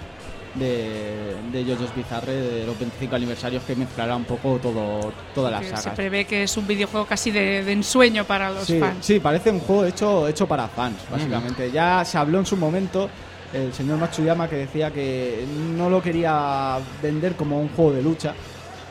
[0.56, 5.62] de, de JoJo's Bizarre de los 25 aniversarios que mezclará un poco todo, todas las
[5.62, 5.96] que se sagas.
[5.96, 9.04] prevé que es un videojuego casi de, de ensueño para los Sí, fans.
[9.04, 11.72] sí, parece un juego hecho, hecho para fans, básicamente.
[11.72, 13.10] Ya se habló en su momento
[13.52, 15.44] el señor Matsuyama que decía que
[15.76, 18.34] no lo quería vender como un juego de lucha.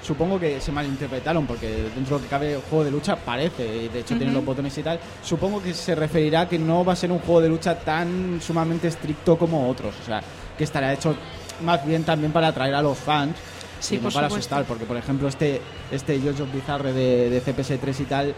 [0.02, 3.64] Supongo que se malinterpretaron porque dentro de lo que cabe el juego de lucha parece,
[3.84, 4.34] y de hecho tiene Ujú.
[4.36, 4.98] los botones y tal.
[5.22, 8.40] Supongo que se referirá a que no va a ser un juego de lucha tan
[8.42, 9.94] sumamente estricto como otros.
[10.02, 10.20] O sea,
[10.58, 11.14] que estará hecho
[11.64, 13.36] más bien también para atraer a los fans
[13.78, 14.34] Sí, y no para supuesto.
[14.36, 15.60] asustar, porque por ejemplo este
[15.90, 18.34] este Jojo Bizarre de, de CPS3 y tal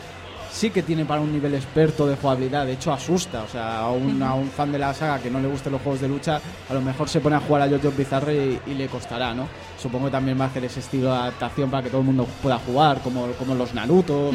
[0.55, 3.91] sí que tiene para un nivel experto de jugabilidad, de hecho asusta, o sea, a
[3.91, 6.41] un, a un fan de la saga que no le gusten los juegos de lucha,
[6.71, 9.49] a lo mejor se pone a jugar a Jojo Bizarre y, y le costará, ¿no?
[9.83, 12.27] Supongo que también va a hacer ese estilo de adaptación para que todo el mundo
[12.41, 14.33] pueda jugar, como, como los Narutos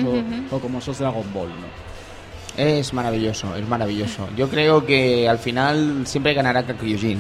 [0.51, 1.89] o- como esos Dragon Ball, ¿no?
[2.62, 4.27] Es maravilloso, es maravilloso.
[4.36, 7.19] Yo creo que al final siempre ganará Kakyojin.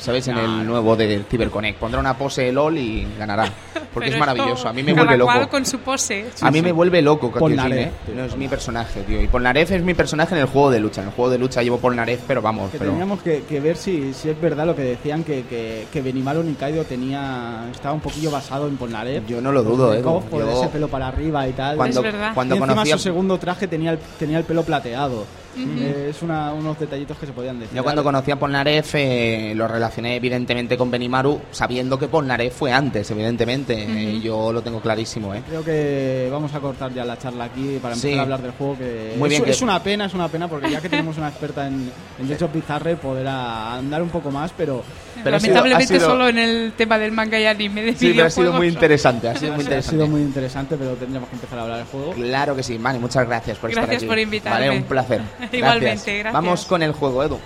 [0.00, 0.26] ¿Sabes?
[0.28, 1.78] En el nuevo de CyberConnect.
[1.78, 3.44] Pondrá una pose de LOL y ganará.
[3.92, 4.68] Porque Pero es maravilloso.
[4.68, 5.32] A mí me cada vuelve loco.
[5.32, 6.26] cual con su pose.
[6.40, 8.14] A mí me vuelve loco Polnareff, ¿eh?
[8.14, 9.20] No es mi personaje, tío.
[9.20, 11.02] Y Polnareff es mi personaje en el juego de lucha.
[11.02, 12.70] En el juego de lucha llevo Polnareff, pero vamos.
[12.70, 12.90] Que pero...
[12.92, 16.42] teníamos que, que ver si, si es verdad lo que decían que, que, que Benimaru
[16.42, 19.26] Nikaido tenía estaba un poquillo basado en Polnareff.
[19.26, 20.00] Yo no lo dudo, ¿eh?
[20.02, 21.76] por Yo- ese pelo para arriba y tal.
[21.76, 22.30] Cuando, Es verdad.
[22.34, 22.96] cuando y encima conocía...
[22.96, 25.26] su segundo traje tenía el, tenía el pelo plateado.
[25.56, 27.76] Eh, es una, unos detallitos que se podían decir.
[27.76, 32.72] Yo cuando conocí a Polnareff eh, lo relacioné evidentemente con Benimaru, sabiendo que Polnareff fue
[32.72, 33.74] antes, evidentemente.
[33.82, 35.42] Eh, yo lo tengo clarísimo, ¿eh?
[35.48, 38.18] Creo que vamos a cortar ya la charla aquí para empezar Sí.
[38.18, 38.78] a hablar del juego.
[38.78, 41.16] Que Muy es, bien que- es una pena, es una pena, porque ya que tenemos
[41.18, 44.82] una experta en, en of Bizarre, podrá andar un poco más, pero
[45.22, 47.94] Pero ha sido- Lamentablemente ha sido- solo en el tema del manga y anime de
[47.94, 49.96] Sí, pero ha sido muy interesante, ha sido muy ha interesante.
[49.96, 52.12] sido muy interesante, pero tendríamos que empezar a hablar del juego.
[52.12, 54.08] Claro que sí, Mani, muchas gracias por estar Gracias aquí.
[54.08, 54.68] por invitarme.
[54.68, 55.20] Vale, un placer.
[55.52, 56.32] Igualmente, gracias.
[56.32, 57.38] Vamos con el juego, Edu.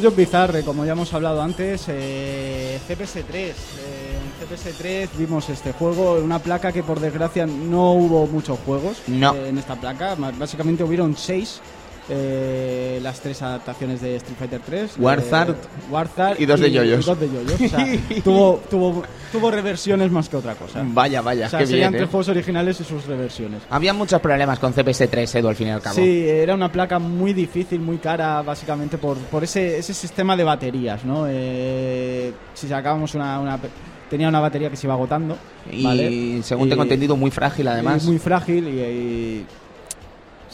[0.00, 3.34] Jojo Bizarre, como ya hemos hablado antes, eh, CPS3.
[3.34, 3.52] Eh,
[4.18, 9.34] en CPS3 vimos este juego, una placa que por desgracia no hubo muchos juegos No.
[9.34, 10.14] eh, en esta placa.
[10.38, 11.60] Básicamente hubieron seis.
[12.08, 15.54] Eh, las tres adaptaciones de Street Fighter 3 Warzard
[15.90, 17.04] Warzard y dos de yoyos.
[17.04, 17.52] dos de yoyos.
[17.60, 17.86] O sea,
[18.24, 20.82] tuvo, tuvo, tuvo reversiones más que otra cosa.
[20.84, 22.00] Vaya, vaya, o sea, qué serían bien.
[22.02, 22.10] tres ¿eh?
[22.12, 23.62] juegos originales y sus reversiones.
[23.70, 25.96] Había muchos problemas con CPS3, Edu, al fin y al cabo.
[25.96, 30.44] Sí, era una placa muy difícil, muy cara, básicamente por, por ese, ese sistema de
[30.44, 31.26] baterías, ¿no?
[31.28, 33.58] Eh, si sacábamos una, una-
[34.08, 35.36] Tenía una batería que se iba agotando.
[35.68, 36.40] Y ¿vale?
[36.44, 38.04] según Y- tengo entendido, muy frágil además.
[38.04, 39.46] y muy frágil y, y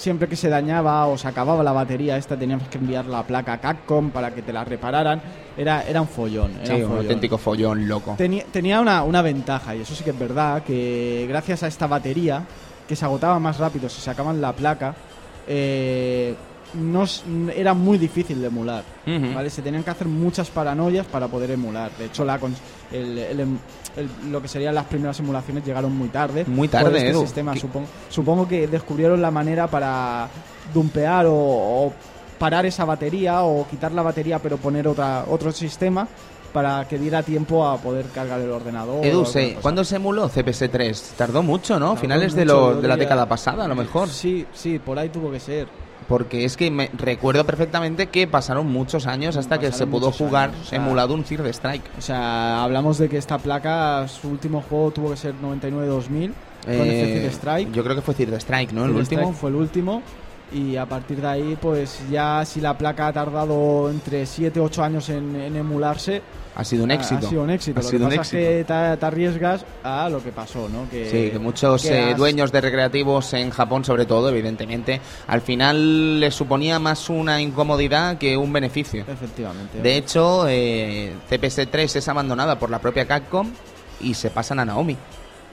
[0.03, 3.53] siempre que se dañaba o se acababa la batería esta teníamos que enviar la placa
[3.53, 5.23] a Capcom para que te la repararan.
[5.57, 6.51] Era, era un follón.
[6.63, 6.99] Era Sí, un follón.
[7.05, 8.15] auténtico follón loco.
[8.19, 11.87] Tenía, tenía una, una ventaja, y eso sí que es verdad, que gracias a esta
[11.87, 12.43] batería,
[12.89, 14.95] que se agotaba más rápido si sacaban la placa,
[15.47, 16.35] eh,
[16.75, 17.05] no,
[17.55, 18.83] era muy difícil de emular.
[19.07, 19.51] ¿vale?
[19.51, 21.91] Se tenían que hacer muchas paranoias para poder emular.
[21.99, 22.39] De hecho, la
[22.93, 23.59] el- el em-
[23.97, 26.45] el- lo que serían las primeras emulaciones llegaron muy tarde.
[26.47, 27.21] Muy tarde, este Edu.
[27.23, 27.53] sistema.
[27.55, 30.29] ¿Qué- Supongo, supongo que descubrieron la manera para
[30.73, 31.93] dumpear o, o
[32.39, 36.09] parar esa batería o quitar la batería pero poner otra, otro sistema
[36.53, 39.05] para que diera tiempo a poder cargar el ordenador.
[39.07, 39.55] Edu, se-.
[39.63, 41.13] ¿cuándo se emuló CPS3?
[41.17, 41.87] Tardó mucho, ¿no?
[41.89, 44.09] Tardó Finales de, lo- de la década pasada, a lo mejor.
[44.09, 45.67] Sí, sí, por ahí tuvo que ser.
[46.09, 50.51] Porque es que me recuerdo perfectamente que pasaron muchos años hasta que se pudo jugar
[50.51, 51.85] años, o sea- emulado un Third Strike.
[51.99, 56.33] O sea, hablamos de que esta placa, su último juego tuvo que ser 99-2000
[56.65, 57.73] con Eh, este Third Strike.
[57.73, 58.85] Yo creo que fue Third Strike, ¿no?
[58.85, 59.21] El último.
[59.23, 60.03] Strike fue el último.
[60.55, 64.85] Y a partir de ahí, pues ya si la placa ha tardado entre 7 8
[64.85, 66.21] años en, en emularse,
[66.55, 67.27] Ha sido un éxito.
[67.27, 67.81] Ha, sido un éxito.
[67.81, 68.39] Ha lo sido que un pasa éxito.
[68.39, 70.89] es que te, te arriesgas a lo que pasó, ¿no?
[70.91, 75.41] Que, Sí, que muchos que eh, dueños de recreativos en Japón, sobre todo, evidentemente, al
[75.41, 79.05] final les suponía más una incomodidad que un beneficio.
[79.09, 79.81] Efectivamente.
[79.81, 83.51] De hecho, eh, CPS3 es abandonada por la propia Capcom
[84.01, 84.97] y se pasan a Naomi.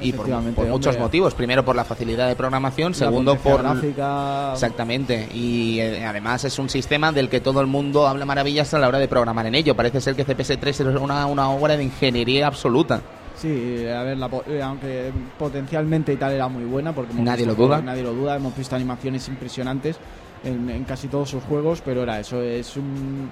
[0.02, 1.02] Y por, muchos hombre.
[1.02, 1.34] motivos.
[1.34, 3.62] Primero por la facilidad de programación, La segundo por...
[3.62, 5.28] gráfica, Exactamente.
[5.34, 8.88] Y eh, además es un sistema del que todo el mundo habla maravillas a la
[8.88, 9.76] hora de programar en ello.
[9.76, 13.02] Parece ser que CPS3 es una, una obra de ingeniería absoluta.
[13.36, 17.62] Sí, a ver, la eh, aunque potencialmente y tal era muy buena, porque Nadie visto
[17.62, 17.82] lo duda.
[17.82, 19.98] nadie lo duda, hemos visto animaciones impresionantes
[20.44, 23.30] en, en casi todos sus juegos, pero era eso, es un...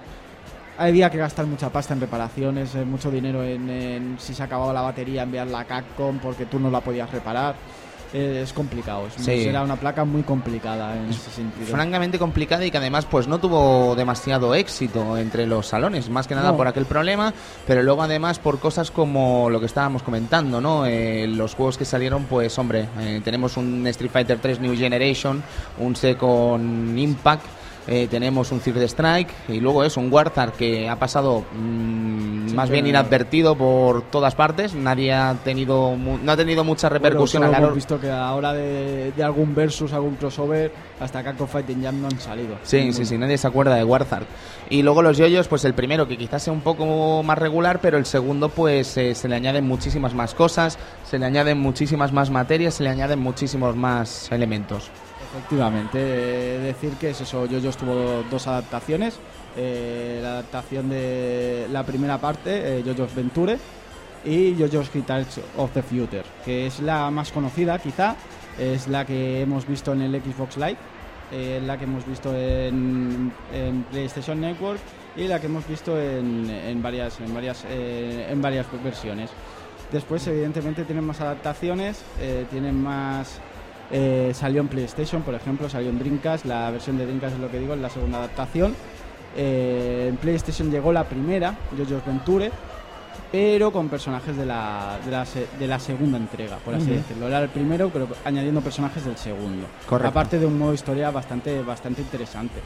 [0.78, 4.72] Había que gastar mucha pasta en reparaciones, eh, mucho dinero en, en si se acababa
[4.74, 7.56] la batería, enviarla a Capcom porque tú no la podías reparar.
[8.13, 9.32] Eh, es complicado, es, Sí.
[9.50, 11.68] era una placa muy complicada en ese sentido.
[11.68, 16.34] francamente complicada y que además pues no tuvo demasiado éxito entre los salones, más que
[16.34, 16.58] nada No.
[16.58, 17.34] por aquel problema,
[17.66, 20.86] pero luego además por cosas como lo que estábamos comentando, ¿no?
[20.86, 25.44] Eh, los juegos que salieron, pues hombre, eh, tenemos un Street Fighter 3 New Generation,
[25.80, 27.44] un Second Impact,
[27.88, 32.54] eh, tenemos un Third Strike y luego es un Warthog que ha pasado mm, Sí,
[32.56, 37.56] más bien inadvertido por todas partes, nadie ha tenido no ha tenido mucha repercusión Bueno,
[37.56, 42.02] a hemos visto que ahora de, de algún versus, algún crossover, hasta Capcom Fighting Jam
[42.02, 42.58] no han salido.
[42.63, 42.97] Sí, Ninguno.
[42.97, 44.26] sí, sí, nadie se acuerda de Warzard.
[44.69, 47.97] Y luego los yoyos, pues el primero que quizás sea un poco más regular, pero
[47.97, 52.30] el segundo pues eh, se le añaden muchísimas más cosas, se le añaden muchísimas más
[52.30, 54.89] materias, se le añaden muchísimos más elementos.
[55.36, 59.20] Efectivamente, decir que es eso, Yoyos tuvo dos adaptaciones.
[59.60, 63.58] eh, la adaptación de la primera parte, eh, Yoyos Venture,
[64.24, 68.16] y Yoyos Guitars of the Future, que es la más conocida quizá,
[68.60, 70.78] es la que hemos visto en el Xbox Live.
[71.32, 74.80] eh, la que hemos visto en, en PlayStation Network
[75.16, 79.30] y la que hemos visto en, en varias, en, varias, eh, en varias versiones.
[79.92, 82.04] Después, evidentemente, tienen más adaptaciones,
[82.50, 83.40] tienen más...
[83.91, 87.50] eh, salió en PlayStation, por ejemplo, salió en Dreamcast, la versión de Dreamcast es lo
[87.50, 88.76] que digo, es la segunda adaptación.
[89.36, 92.52] Eh, en PlayStation llegó la primera, JoJo's Venture,
[93.32, 97.28] pero con personajes de la, de la, se- de la segunda entrega, por así decirlo.
[97.28, 99.67] Era el primero, pero añadiendo personajes del segundo.
[99.88, 100.10] Correcto.
[100.10, 102.60] Aparte de un modo historia bastante, bastante interesante.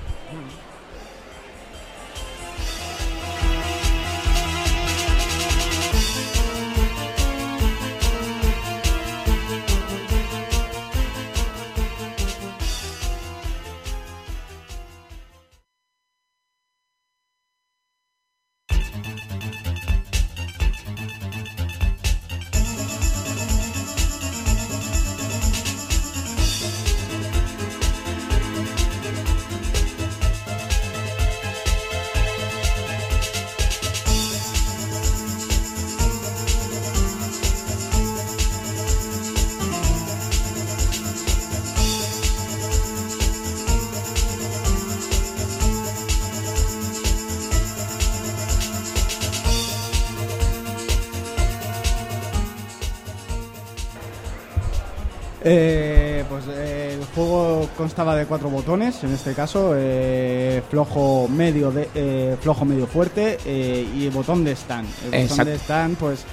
[57.81, 63.39] Constaba de cuatro botones, en este caso eh, flojo medio de, eh, flojo medio fuerte
[63.43, 64.87] eh, y botón de stand.
[65.11, 66.23] El botón de stand, pues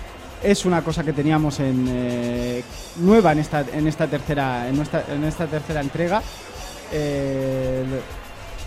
[0.42, 2.62] es una cosa que teníamos en eh,
[2.98, 6.22] nueva en esta en esta tercera en nuestra en esta tercera entrega.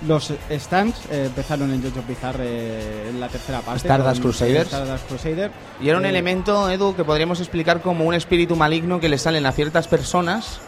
[0.07, 3.81] Los stands empezaron en JoJo Bizarre en la tercera parte.
[3.81, 4.73] Stardust Crusaders.
[4.73, 5.51] Stardust Crusader.
[5.79, 9.45] Y era un elemento, Edu, que podríamos explicar como un espíritu maligno que le salen
[9.45, 10.59] a ciertas personas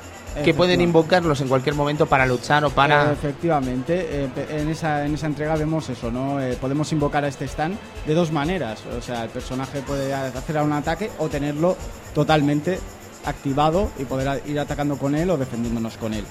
[0.43, 3.12] que pueden invocarlos en cualquier momento para luchar o para...
[3.12, 6.41] Efectivamente, eh, en, esa, en esa entrega vemos eso, ¿no?
[6.41, 8.80] Eh, podemos invocar a este stand de dos maneras.
[8.98, 11.76] O sea, el personaje puede a- hacer un ataque o tenerlo
[12.15, 12.80] totalmente
[13.26, 16.26] activado y poder ir atacando con él o defendiéndonos con él.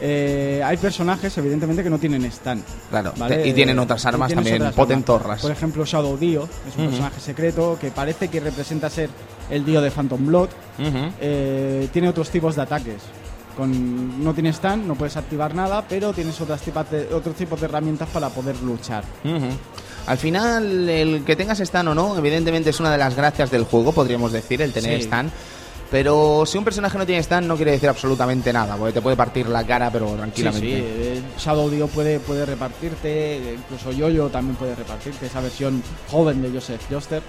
[0.00, 2.64] Eh, hay personajes, evidentemente, que no tienen stand.
[2.90, 3.12] Claro,
[3.44, 5.24] y tienen otras armas también otras potentorras.
[5.26, 5.42] armas.
[5.42, 9.10] Por ejemplo, Shadow Dio es un personaje secreto que parece que representa ser
[9.50, 10.48] el Dio de Phantom Blood.
[11.20, 12.96] Eh, tiene otros tipos de ataques.
[13.56, 17.60] Con, no tienes stand, no puedes activar nada, pero tienes otras tipas de, otros tipos
[17.60, 19.04] de herramientas para poder luchar.
[20.06, 23.64] Al final, el que tengas stand o no, evidentemente es una de las gracias del
[23.64, 25.04] juego, podríamos decir, el tener Sí.
[25.04, 25.30] stand.
[25.92, 29.14] Pero si un personaje no tiene stand, no quiere decir absolutamente nada, porque te puede
[29.14, 30.66] partir la cara, pero Sí, tranquilamente.
[30.66, 35.82] sí, eh, Shadow Dio puede, puede repartirte, eh, incluso Yoyo también puede repartirte, esa versión
[36.10, 37.22] joven de Joseph Joster.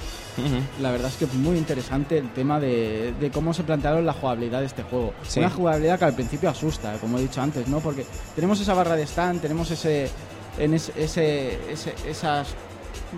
[0.82, 4.14] La verdad es que es muy interesante el tema de, de cómo se plantearon la
[4.14, 5.14] jugabilidad de este juego.
[5.28, 5.42] Sí.
[5.42, 7.82] Una jugabilidad que al principio asusta, como he dicho antes, ¿no?
[7.82, 10.10] Porque tenemos esa barra de stand, tenemos ese,
[10.58, 12.48] en ese, ese, ese- esas,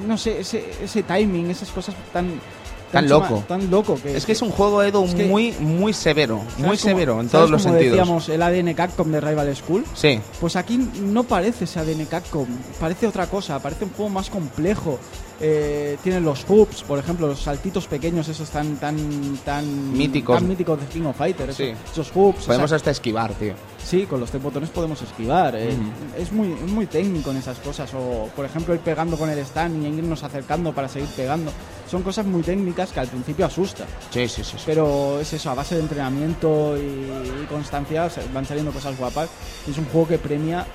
[0.07, 2.41] no sé, ese, ese timing, esas cosas tan
[2.91, 3.43] Tan loco.
[3.47, 4.81] tan loco que Es que es un juego,
[5.13, 7.97] que- muy, muy severo, ¿sabes muy severo en ¿sabes todos los sentidos.
[7.97, 9.83] decíamos el ADN Capcom de Rival School?
[9.93, 12.45] Sí, Pues aquí no parece ese ADN Capcom,
[12.79, 14.99] parece otra cosa, parece un juego más complejo.
[15.41, 20.37] Eh, tienen los hoops, por ejemplo, los saltitos pequeños, esos tan tan tan Míticos.
[20.37, 21.63] tan míticos de King of Fighters, Sí.
[21.65, 22.45] esos, esos hoops.
[22.45, 23.53] podemos esa- hasta esquivar, tío.
[23.83, 25.55] sí, con los tres botones podemos esquivar.
[25.57, 25.75] eh.
[26.17, 27.93] Es muy muy técnico en esas cosas.
[27.93, 31.51] O por ejemplo ir pegando con el stand y irnos acercando para seguir pegando.
[31.91, 33.87] Son cosas muy técnicas que al principio asustan.
[34.11, 34.53] Sí, sí, sí.
[34.57, 34.63] sí.
[34.65, 39.29] Pero es eso, a base de entrenamiento y, y constancia van saliendo cosas guapas.
[39.69, 40.65] Es un juego que premia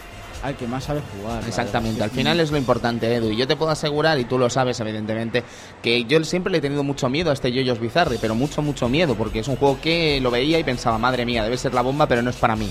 [0.42, 1.42] al que más sabe jugar.
[1.46, 3.31] Exactamente, al final es lo importante, Edu.
[3.31, 5.42] Y yo te puedo asegurar, y tú lo sabes, evidentemente,
[5.83, 8.88] que yo siempre le he tenido mucho miedo a este Yoyos Bizarre, pero mucho, mucho
[8.88, 11.83] miedo, porque es un juego que lo veía y pensaba, madre mía, debe ser la
[11.83, 12.70] bomba, pero no es para mí.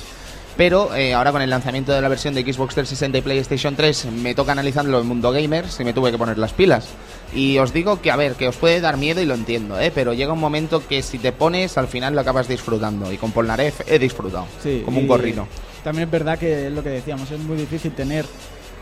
[0.59, 4.07] Pero eh, ahora con el lanzamiento de la versión de Xbox 360 y PlayStation 3
[4.07, 6.89] me toca analizarlo en Mundo Gamers y me tuve que poner las pilas.
[7.33, 9.89] Y os digo que, a ver, que os puede dar miedo y lo entiendo, ¿eh?
[9.95, 13.09] pero llega un momento que si te pones al final lo acabas disfrutando.
[13.09, 15.47] Y con Polnareff he disfrutado, Sí, como un gorrino.
[15.83, 18.25] También es verdad que es lo que decíamos, es muy difícil tener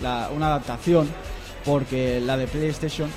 [0.01, 1.07] la- una adaptación
[1.65, 3.09] porque la de PlayStation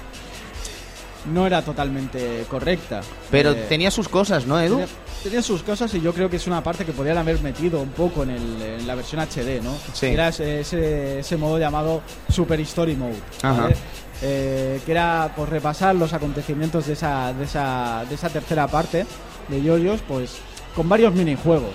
[1.33, 3.03] no era totalmente correcta.
[3.31, 4.77] Pero Eh, tenía sus cosas, ¿no, Edu?
[4.77, 4.89] Tenía,
[5.23, 7.91] tenía sus cosas y yo creo que es una parte que podrían haber metido un
[7.91, 9.75] poco en, el- en la versión HD, ¿no?
[9.93, 10.07] Sí.
[10.07, 13.63] Era ese, ese, ese modo llamado Super Story Mode, Ajá.
[13.63, 13.77] ¿vale?
[14.23, 19.07] Eh, que era pues, repasar los acontecimientos de esa, de, esa, de esa tercera parte
[19.49, 20.37] de Yoyos, pues
[20.75, 21.73] con varios minijuegos.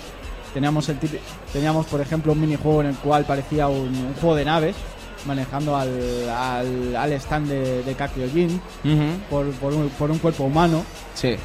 [0.55, 1.19] Teníamos, el tipi-
[1.53, 4.75] teníamos, por ejemplo, un minijuego en el cual parecía un, un juego de naves,
[5.27, 8.61] manejando al, al, al stand de, de Kakyojin
[9.29, 10.83] por, por, un, por un cuerpo humano.
[11.13, 11.35] Sí.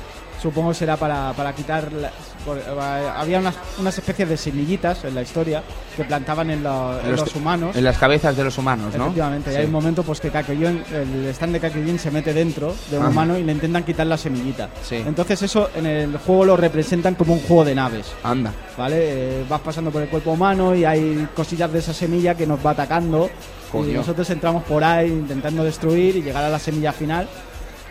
[0.40, 1.92] Supongo será para, para quitar.
[1.92, 2.12] la-
[2.48, 5.62] eh, había unas, unas especies de semillitas en la historia
[5.96, 7.76] que plantaban en, la- en los, humanos.
[7.76, 9.04] En las cabezas de los humanos, ¿no?
[9.04, 12.74] Efectivamente, y hay un momento pues que Kakyoin, el stand de Kakyoin se mete dentro
[12.90, 14.68] de un humano y le intentan quitar la semillita.
[14.82, 14.96] Sí.
[14.96, 18.06] Entonces eso en el juego lo representan como un juego de naves.
[18.22, 18.52] Anda.
[18.76, 18.96] ¿Vale?
[19.00, 22.64] Eh, vas pasando por el cuerpo humano y hay cosillas de esa semilla que nos
[22.64, 23.30] va atacando.
[23.72, 27.28] Y nosotros entramos por ahí intentando destruir y llegar a la semilla final.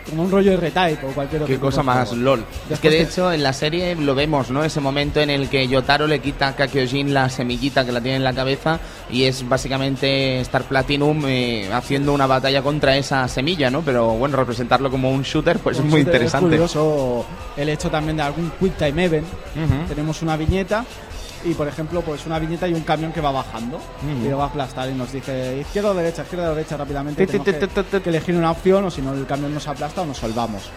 [0.08, 2.12] Como un rollo de retype o cualquier otro Qué cosa más.
[2.12, 2.40] LOL.
[2.40, 4.64] es Después que de hecho en la serie lo vemos, ¿no?
[4.64, 8.16] Ese momento en el que Yotaro le quita a Kakyojin la semillita que la tiene
[8.16, 13.70] en la cabeza y es básicamente Star Platinum eh, haciendo una batalla contra esa semilla,
[13.70, 13.82] ¿no?
[13.82, 16.48] Pero bueno, representarlo como un shooter pues es Pues muy es interesante.
[16.48, 19.26] curioso el hecho también de algún Quick Time Event.
[19.54, 19.88] Ujú.
[19.88, 20.84] Tenemos una viñeta
[21.44, 24.26] y, por ejemplo, pues una viñeta y un camión que va bajando Ujú.
[24.26, 27.26] y lo va a aplastar y nos dice izquierda o derecha, izquierda o derecha rápidamente.
[27.26, 27.46] Tenemos
[28.02, 30.70] que, elegir una opción o si no el camión nos aplasta o nos salvamos.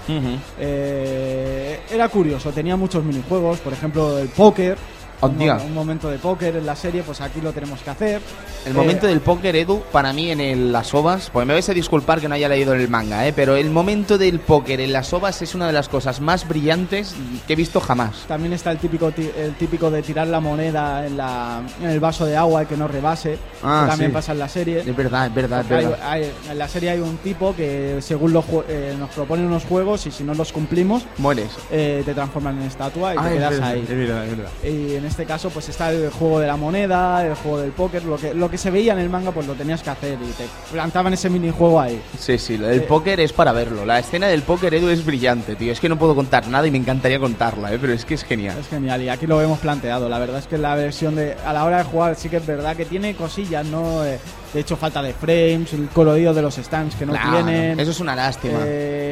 [0.60, 4.78] Eh, era curioso, tenía muchos minijuegos, por ejemplo el póker.
[5.21, 5.56] Un, Hostia.
[5.56, 8.21] mo- un momento de póker en la serie, pues aquí lo tenemos que hacer.
[8.65, 11.67] El Eh, momento del póker, Edu, para mí en el- las ovas, pues me vais
[11.69, 13.32] a disculpar que no haya leído el manga, ¿eh?
[13.34, 17.15] pero el momento del póker en las ovas es una de las cosas más brillantes
[17.47, 18.26] que he visto jamás.
[18.28, 22.26] También está el típico, el típico de tirar la moneda en, la, en el vaso
[22.26, 23.38] de agua y que no rebase.
[23.63, 24.13] Ah, que también sí.
[24.15, 24.80] pasa en la serie.
[24.80, 25.99] Es verdad, es verdad, es Hay- verdad.
[26.12, 30.06] hay- en la serie hay un tipo que según los eh, nos propone unos juegos
[30.06, 31.52] y si no los cumplimos Mueres.
[31.71, 33.80] eh, te transforman en estatua y Ah, te es quedas verdad, ahí.
[33.82, 34.52] es verdad, es verdad.
[34.63, 38.05] Y en este caso pues está el juego de la moneda, el juego del póker,
[38.05, 40.31] lo que, lo que se veía en el manga pues lo tenías que hacer y
[40.31, 42.01] te plantaban ese minijuego ahí.
[42.17, 43.85] Sí, sí, del Eh, póker es para verlo.
[43.85, 45.73] La escena del póker, Edu, es brillante, tío.
[45.73, 47.77] Es que no puedo contar nada y me encantaría contarla, ¿eh?
[47.81, 48.57] pero es que es genial.
[48.57, 50.07] Es genial y aquí lo hemos planteado.
[50.07, 52.45] La verdad es que la versión de a la hora de jugar sí que es
[52.47, 54.05] verdad que tiene cosillas, ¿no?
[54.05, 54.17] Eh,
[54.53, 57.77] de hecho falta de frames, el colorido de los stands que no Claro, tienen.
[57.79, 58.59] Eso es una lástima.
[58.59, 59.02] el-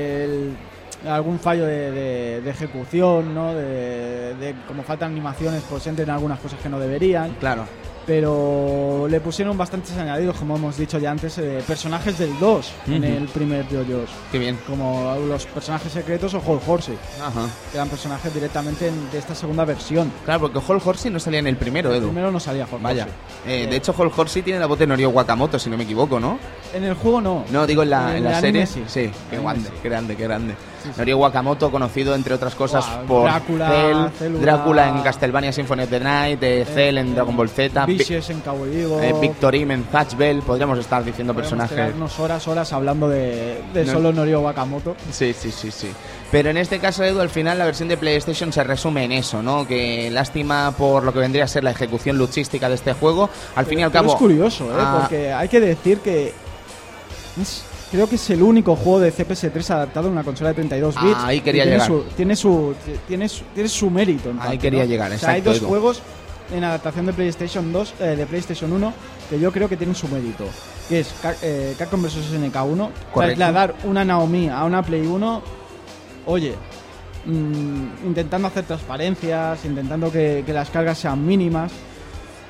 [1.07, 3.53] algún fallo de, de- de ejecución, ¿no?
[3.53, 7.31] De, de como faltan animaciones, pues entren algunas cosas que no deberían.
[7.39, 7.65] Claro.
[8.05, 13.03] Pero le pusieron bastantes añadidos, como hemos dicho ya antes, eh, personajes del 2 en
[13.03, 14.09] el primer JoJo's.
[14.31, 14.57] Qué bien.
[14.67, 17.47] Como los personajes secretos o Whole Horsey, Ajá.
[17.71, 20.11] que eran personajes directamente en- de esta segunda versión.
[20.25, 22.07] Claro, porque Hall Horsey no salía en el primero, Edu.
[22.07, 23.07] Primero no salía Whole Vaya.
[23.47, 25.83] Eh, Eh, de hecho, Hall Horsey tiene la voz de Norio Wakamoto, si no me
[25.83, 26.37] equivoco, ¿no?
[26.73, 27.45] En el juego no.
[27.51, 28.89] No, digo en la, En en la el anime serie.
[28.89, 29.11] sí.
[29.29, 29.75] qué grande, sí.
[29.81, 30.55] qué grande, qué grande.
[30.83, 30.89] Sí.
[30.97, 35.89] Norio Wakamoto, conocido entre otras cosas por Drácula, Cell, Célula, Drácula en Castlevania Symphony of
[35.89, 38.69] the Night, eh, Cell en eh, Dragon Ball Z, Vicious en Cowboy
[39.03, 42.19] eh, Victorim en Thatch Bell, podríamos estar diciendo Podemos personajes.
[42.19, 43.93] horas, horas hablando de, de No.
[43.93, 44.95] solo Norio Wakamoto.
[45.11, 45.91] Sí, sí, sí, sí.
[46.31, 49.43] Pero en este caso, Edu, al final la versión de PlayStation se resume en eso,
[49.43, 49.67] ¿no?
[49.67, 53.29] Que lástima por lo que vendría a ser la ejecución luchística de este juego.
[53.55, 54.11] Al fin y al cabo.
[54.13, 54.75] es curioso, ¿eh?
[54.79, 56.33] Ah, porque hay que decir que
[57.41, 60.95] es- creo que es el único juego de CPS3 adaptado a una consola de 32
[60.97, 61.17] Ah, bits.
[61.23, 61.87] ahí quería tiene llegar.
[61.87, 62.73] Su, tiene, su,
[63.07, 64.29] tiene, su, tiene su mérito.
[64.29, 64.89] en Ahí parte, quería ¿no?
[64.89, 66.01] llegar, O sea, hay exacto, dos juegos
[66.53, 68.93] en adaptación de PlayStation 2, eh, de PlayStation 1,
[69.29, 70.45] que yo creo que tienen su mérito.
[70.89, 72.89] Que es eh, Capcom vs SNK1.
[73.13, 73.35] Correcto.
[73.37, 75.41] Trasladar una Naomi a una Play 1,
[76.25, 76.55] oye,
[77.25, 81.71] mm, intentando hacer transparencias, intentando que, que las cargas sean mínimas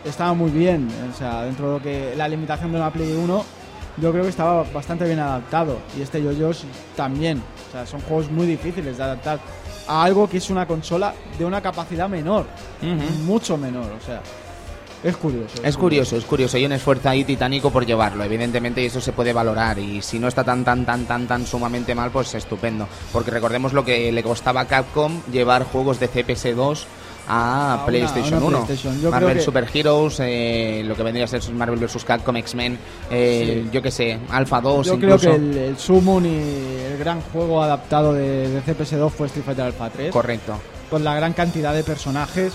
[0.04, 0.88] estaba muy bien.
[1.14, 3.46] O sea, dentro de lo que la limitación de una Play 1,
[3.98, 5.80] yo creo que estaba bastante bien adaptado.
[5.98, 7.42] Y este JoJo's también.
[7.70, 9.40] O sea, son juegos muy difíciles de adaptar
[9.88, 12.46] a algo que es una consola de una capacidad menor.
[13.26, 13.92] Mucho menor.
[13.92, 14.22] O sea,
[15.04, 15.56] es curioso.
[15.64, 16.58] Es curioso, es curioso.
[16.58, 19.80] Hay un esfuerzo ahí titánico por llevarlo, evidentemente, y eso se puede valorar.
[19.80, 22.88] Y si no está tan, tan, tan, tan, tan sumamente mal, pues estupendo.
[23.12, 26.86] Porque recordemos lo que le costaba a Capcom llevar juegos de CPS2
[27.34, 28.66] a, A una- PlayStation una 1.
[28.66, 29.02] PlayStation.
[29.02, 32.04] Yo Marvel creo que- Super Heroes, eh, lo que vendría a ser Marvel vs.
[32.04, 32.78] Capcom, X-Men,
[33.10, 33.70] eh, Sí.
[33.72, 35.30] yo que sé, Alpha 2 Yo creo incluso.
[35.30, 36.30] que el, el Summon y
[36.92, 40.12] el gran juego adaptado de, de CPS2 fue Street Fighter Alpha 3.
[40.12, 40.56] Correcto.
[40.90, 42.54] Con la gran cantidad de personajes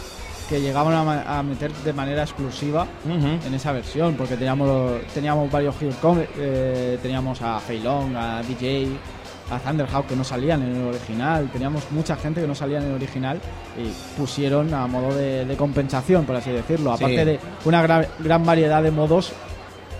[0.50, 6.18] que llegaban a, meter de manera exclusiva en esa versión, porque teníamos, teníamos varios Hero
[6.38, 8.86] eh, teníamos a Fei Long, a DJ,
[9.50, 12.84] a Thunderhawk que no salían en el original, teníamos mucha gente que no salía en
[12.86, 13.40] el original
[13.78, 17.04] y pusieron a modo de, de compensación, por así decirlo, Sí.
[17.04, 19.32] aparte de una gran, gran variedad de modos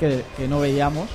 [0.01, 1.09] que, que no veíamos.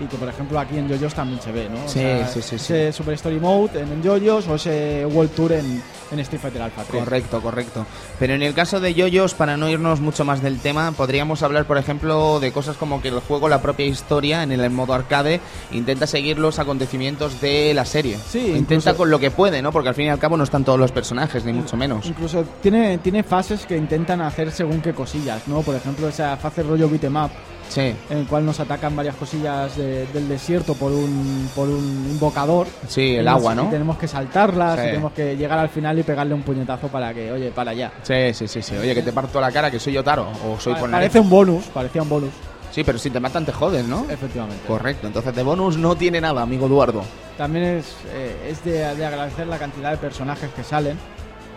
[0.00, 1.84] Y que por ejemplo aquí en JoJo's también se ve, ¿no?
[1.84, 2.00] O Sí,
[2.32, 5.82] sí, sí, Ese Super Story Mode en JoJo's o ese World Tour en,
[6.12, 7.02] en Street Fighter Alpha 3.
[7.04, 7.84] Correcto, correcto.
[8.18, 11.64] Pero en el caso de yoyos, para no irnos mucho más del tema, podríamos hablar,
[11.64, 15.40] por ejemplo, de cosas como que el juego, la propia historia, en el modo arcade,
[15.72, 18.18] intenta seguir los acontecimientos de la serie.
[18.28, 19.72] Sí, intenta incluso- con lo que puede, ¿no?
[19.72, 22.06] Porque al fin y al cabo no están todos los personajes, ni mucho menos.
[22.06, 25.62] Incluso tiene, tiene fases que intentan hacer según qué cosillas, ¿no?
[25.62, 27.30] Por ejemplo, esa fase rollo beat'em up
[27.68, 27.94] Sí.
[28.10, 32.66] en el cual nos atacan varias cosillas de- del desierto por un, por un invocador.
[32.88, 33.64] Sí, el Y agua, ¿no?
[33.64, 34.80] Y tenemos que saltarlas, Sí.
[34.80, 37.92] y tenemos que llegar al final y pegarle un puñetazo para que, oye, para allá.
[38.02, 38.76] Sí, sí, sí, sí.
[38.76, 40.74] Oye, que te parto la cara, que soy Yotaro o soy.
[40.74, 42.30] Parece un bonus, parecía un bonus,
[42.70, 44.04] Sí, pero si te matan te joden, ¿no?
[44.10, 44.62] efectivamente.
[44.66, 47.02] Correcto, entonces de bonus no tiene nada, amigo Eduardo.
[47.36, 50.98] También es, eh, es de, de agradecer la cantidad de personajes que salen.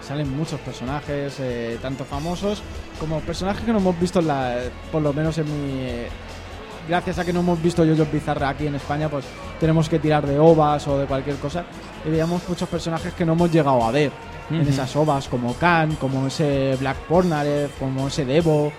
[0.02, 2.62] Salen muchos personajes, eh, tanto famosos
[3.00, 4.58] como personajes que no hemos visto, en la,
[4.92, 5.82] por lo menos en mi...
[5.82, 6.10] eh,
[6.88, 9.26] gracias a que no hemos visto Yoyos Bizarra aquí en España, pues
[9.60, 11.64] tenemos que tirar de ovas o de cualquier cosa.
[12.06, 14.12] Y veíamos muchos personajes que no hemos llegado a ver
[14.50, 18.74] en esas ovas, como Khan, como ese Black Pornareff, como ese Devo.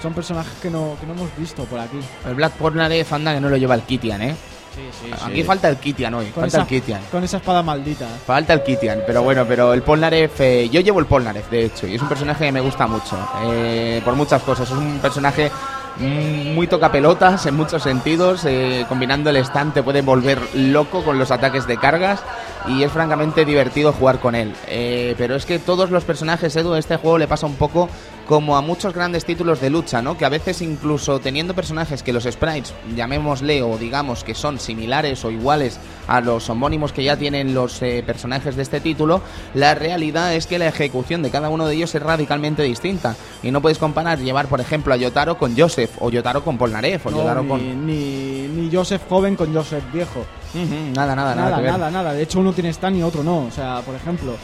[0.00, 1.98] Son personajes que no, que no hemos visto por aquí.
[2.26, 4.36] El Black Polnareff anda que no lo lleva el Kitian, ¿eh?
[4.74, 7.00] Sí, sí, Aquí falta el Kitian hoy, con falta esa, el Kitian.
[7.10, 8.06] con esa espada maldita.
[8.24, 11.86] Falta el Kitian, pero bueno, pero el Polnareff, eh, yo llevo el Polnareff, de hecho,
[11.86, 14.70] y es un personaje que me gusta mucho, eh, por muchas cosas.
[14.70, 15.50] Es un personaje
[15.98, 21.18] muy toca pelotas en muchos sentidos, eh, combinando el stand te puede volver loco con
[21.18, 22.22] los ataques de cargas
[22.68, 24.54] y es francamente divertido jugar con él.
[24.68, 27.88] Eh, pero es que todos los personajes, Edu, este juego le pasa un poco
[28.26, 30.16] como a muchos grandes títulos de lucha, ¿no?
[30.16, 35.24] Que a veces incluso teniendo personajes que los sprites, llamémosle o digamos que son similares
[35.24, 39.20] o iguales a los homónimos que ya tienen los eh, personajes de este título,
[39.52, 43.16] la realidad es que la ejecución de cada uno de ellos es radicalmente distinta.
[43.42, 47.06] Y no puedes comparar llevar, por ejemplo, a Yotaro con Joseph, o Yotaro con Polnareff,
[47.06, 47.86] o No, Yotaro ni, con...
[47.86, 50.24] ni, ni Joseph joven con Joseph viejo.
[50.54, 52.12] Nada, nada, nada, Nada, nada, nada.
[52.12, 53.44] De hecho, uno tiene stand y otro no.
[53.46, 54.34] O sea, por ejemplo,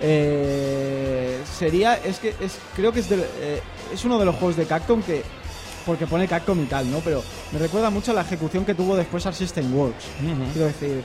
[0.00, 3.60] eh, sería, es que es, creo que es, del- eh,
[3.92, 5.22] es uno de los juegos de Capcom que,
[5.86, 6.98] porque pone Capcom y tal, ¿no?
[7.00, 7.22] Pero
[7.52, 10.04] me recuerda mucho a la ejecución que tuvo después al System Works.
[10.52, 11.02] Quiero decir,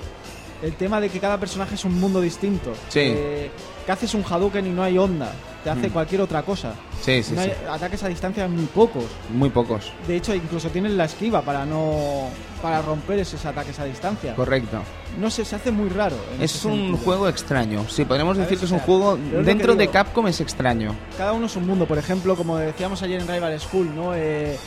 [0.62, 2.74] el tema de que cada personaje es un mundo distinto.
[2.90, 3.00] Sí.
[3.04, 3.52] Eh,
[3.86, 5.32] que haces un Hadouken y no hay onda.
[5.64, 5.92] Te hace Mm.
[5.94, 6.74] cualquier otra cosa.
[7.02, 7.52] Sí, sí, No sí.
[7.70, 9.04] ataques a distancia muy pocos.
[9.34, 9.92] Muy pocos.
[10.08, 12.30] De hecho, incluso tienes la esquiva para no
[12.62, 14.36] para romper esos ataques a distancia.
[14.36, 14.80] Correcto.
[15.20, 16.16] No sé, se hace muy raro.
[16.40, 16.98] Es un sentido.
[16.98, 17.86] juego extraño.
[17.90, 19.88] Sí, podemos decir que es un juego dentro de.
[19.88, 20.96] Capcom es extraño.
[21.18, 21.86] Cada uno es un mundo.
[21.88, 24.14] Por ejemplo, como decíamos ayer en Rival School, ¿no?
[24.16, 24.58] Eh,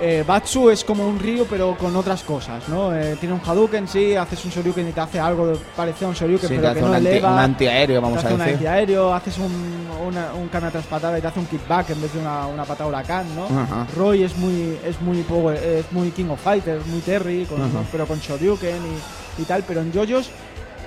[0.00, 2.94] eh, Batsu es como un río, pero con otras cosas, ¿no?
[2.94, 6.14] Eh, tiene un Hadouken, sí, haces un Shoryuken y te hace algo parecido a un
[6.16, 7.32] Shoryuken, Sí, pero que un, no anti- eleva.
[7.32, 8.54] un antiaéreo, vamos te a hace un decir.
[8.54, 12.12] antiaéreo, haces un, una, un cambio tras patada y te hace un kickback en vez
[12.12, 13.46] de una, una patada huracán, ¿no?
[13.96, 17.58] Roy es muy es muy power- es muy King of Fighters, muy Terry, con-
[17.90, 18.76] pero con Shoryuken
[19.38, 20.30] y, y tal, pero en JoJo's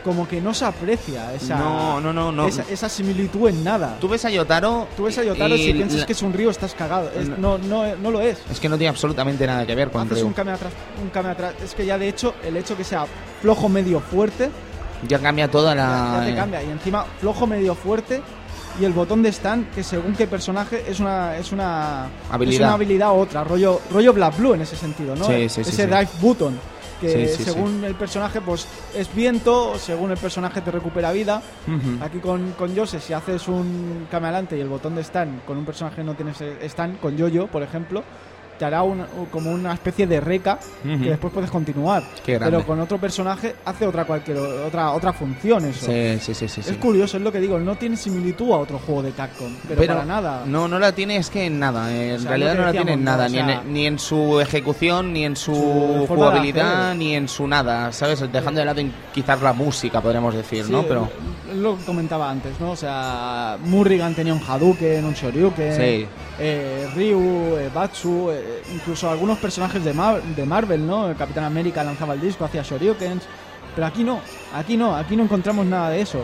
[0.03, 2.47] como que no se aprecia esa, No, no, no, no.
[2.47, 3.97] esa, esa similitud en nada.
[3.99, 4.87] Tú ves a Yotaro.
[4.97, 7.09] Tú ves a Yotaro y si piensas la- que es un río estás cagado.
[7.15, 8.39] Es- no, no, no lo es.
[8.51, 11.31] Es que no tiene absolutamente nada que ver con Haces un cambio atrás, un cambio
[11.33, 11.53] atrás.
[11.63, 13.05] Es que ya de hecho el hecho que sea
[13.41, 14.49] flojo medio fuerte
[15.07, 16.19] Ya cambia toda ya, la.
[16.19, 16.63] ya te cambia.
[16.63, 18.21] Y encima flojo medio fuerte
[18.79, 22.53] y el botón de stand que según qué personaje es una es una Habilidad.
[22.61, 25.25] es una habilidad u otra rollo rollo Black Blue en ese sentido, ¿no?
[25.25, 25.81] Sí, sí, ese sí.
[25.83, 26.57] drive button
[27.01, 31.41] que Sí, sí, según el personaje pues es viento, según el personaje te recupera vida.
[32.01, 35.65] Aquí con, con Yose, si haces un adelante y el botón de stand con un
[35.65, 38.03] personaje no tienes stand, con Yoyo, por ejemplo,
[38.61, 42.03] te hará un- como una especie de reca que después puedes continuar.
[42.23, 45.87] Pero con otro personaje hace otra cualquier otra otra función eso.
[45.87, 46.61] Sí, sí, sí, sí.
[46.61, 46.69] sí.
[46.69, 49.83] Es curioso, es lo que digo, no tiene similitud a otro juego de Capcom, pero,
[49.83, 50.43] para nada.
[50.45, 51.91] No, no la tiene, es que en nada.
[51.91, 53.27] eh, En O sea, realidad no la tiene en nada.
[53.27, 57.47] Ni, O sea, en, ni en su ejecución, ni en su, jugabilidad, ni en su
[57.47, 57.91] nada.
[57.91, 58.19] ¿Sabes?
[58.31, 58.81] Dejando de lado
[59.11, 60.83] quizás la música, podríamos decir, Sí, ¿no?
[60.83, 61.09] Pero.
[61.55, 62.71] lo que comentaba antes, ¿no?
[62.71, 66.05] O sea, Murrigan tenía un Hadouken, un Shoryuken, Sí.
[66.39, 71.09] eh, Ryu, eh, Batsu, eh, incluso algunos personajes de, Mar- de Marvel, ¿no?
[71.09, 73.23] El Capitán América lanzaba el disco, hacía Shoryukens,
[73.75, 74.21] pero aquí no,
[74.53, 76.23] aquí no, aquí no encontramos nada de eso.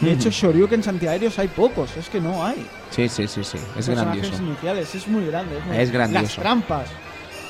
[0.00, 2.66] De hecho, Shoryukens antiaéreos hay pocos, es que no hay.
[2.90, 3.58] Sí, sí, sí, sí.
[3.58, 4.42] Es personajes grandioso.
[4.42, 5.58] iniciales, es muy grande.
[5.58, 6.22] Es, muy- Es grandioso.
[6.24, 6.88] Las trampas.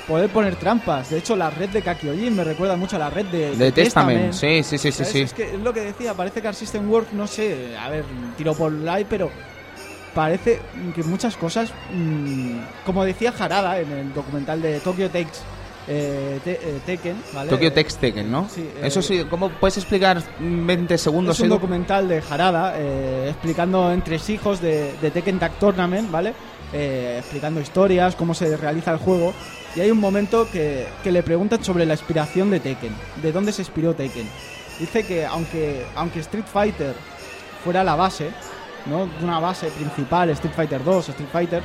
[0.09, 1.11] Poder poner trampas.
[1.11, 4.33] De hecho, la red de Kakyojin me recuerda mucho a la red de, De Testament.
[4.33, 4.93] Sí, sí, sí, sí.
[4.93, 5.13] ¿Sabes?
[5.13, 5.21] sí.
[5.21, 8.05] Es que es lo que decía, parece que al System Work, no sé, a ver,
[8.37, 9.31] tiro por live, pero
[10.15, 10.61] parece
[10.95, 15.39] que muchas cosas, mm, como decía Harada en el documental de Tokyo Takes
[15.89, 17.51] eh, Te- eh, Tekken, ¿vale?
[17.51, 18.49] Tokyo Tex Tekken, ¿no?
[18.49, 21.37] Sí, eh, Eso sí, ¿cómo puedes explicar 20 segundos?
[21.37, 26.35] Es un documental de Harada eh, explicando entresijos de, de Tekken Tag Tournament, ¿vale?
[26.73, 29.33] Eh, explicando historias, cómo se realiza el juego.
[29.75, 32.93] Y hay un momento que, que le preguntan sobre la inspiración de Tekken,
[33.23, 34.29] de dónde se inspiró Tekken.
[34.79, 36.95] Dice que aunque, aunque Street Fighter
[37.65, 38.31] fuera la base,
[38.87, 39.09] ¿no?
[39.23, 41.63] Una base principal, Street Fighter 2, Street Fighter,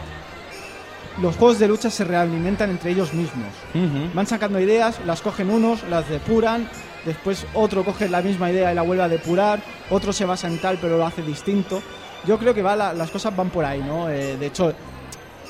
[1.21, 3.47] los juegos de lucha se realimentan entre ellos mismos.
[3.73, 4.09] Ujú.
[4.13, 6.67] Van sacando ideas, las cogen unos, las depuran,
[7.05, 9.59] después otro coge la misma idea y la vuelve a depurar,
[9.89, 11.81] otro se basa en tal pero lo hace distinto.
[12.25, 14.09] Yo creo que va la- las cosas van por ahí, ¿no?
[14.09, 14.73] Eh, de hecho,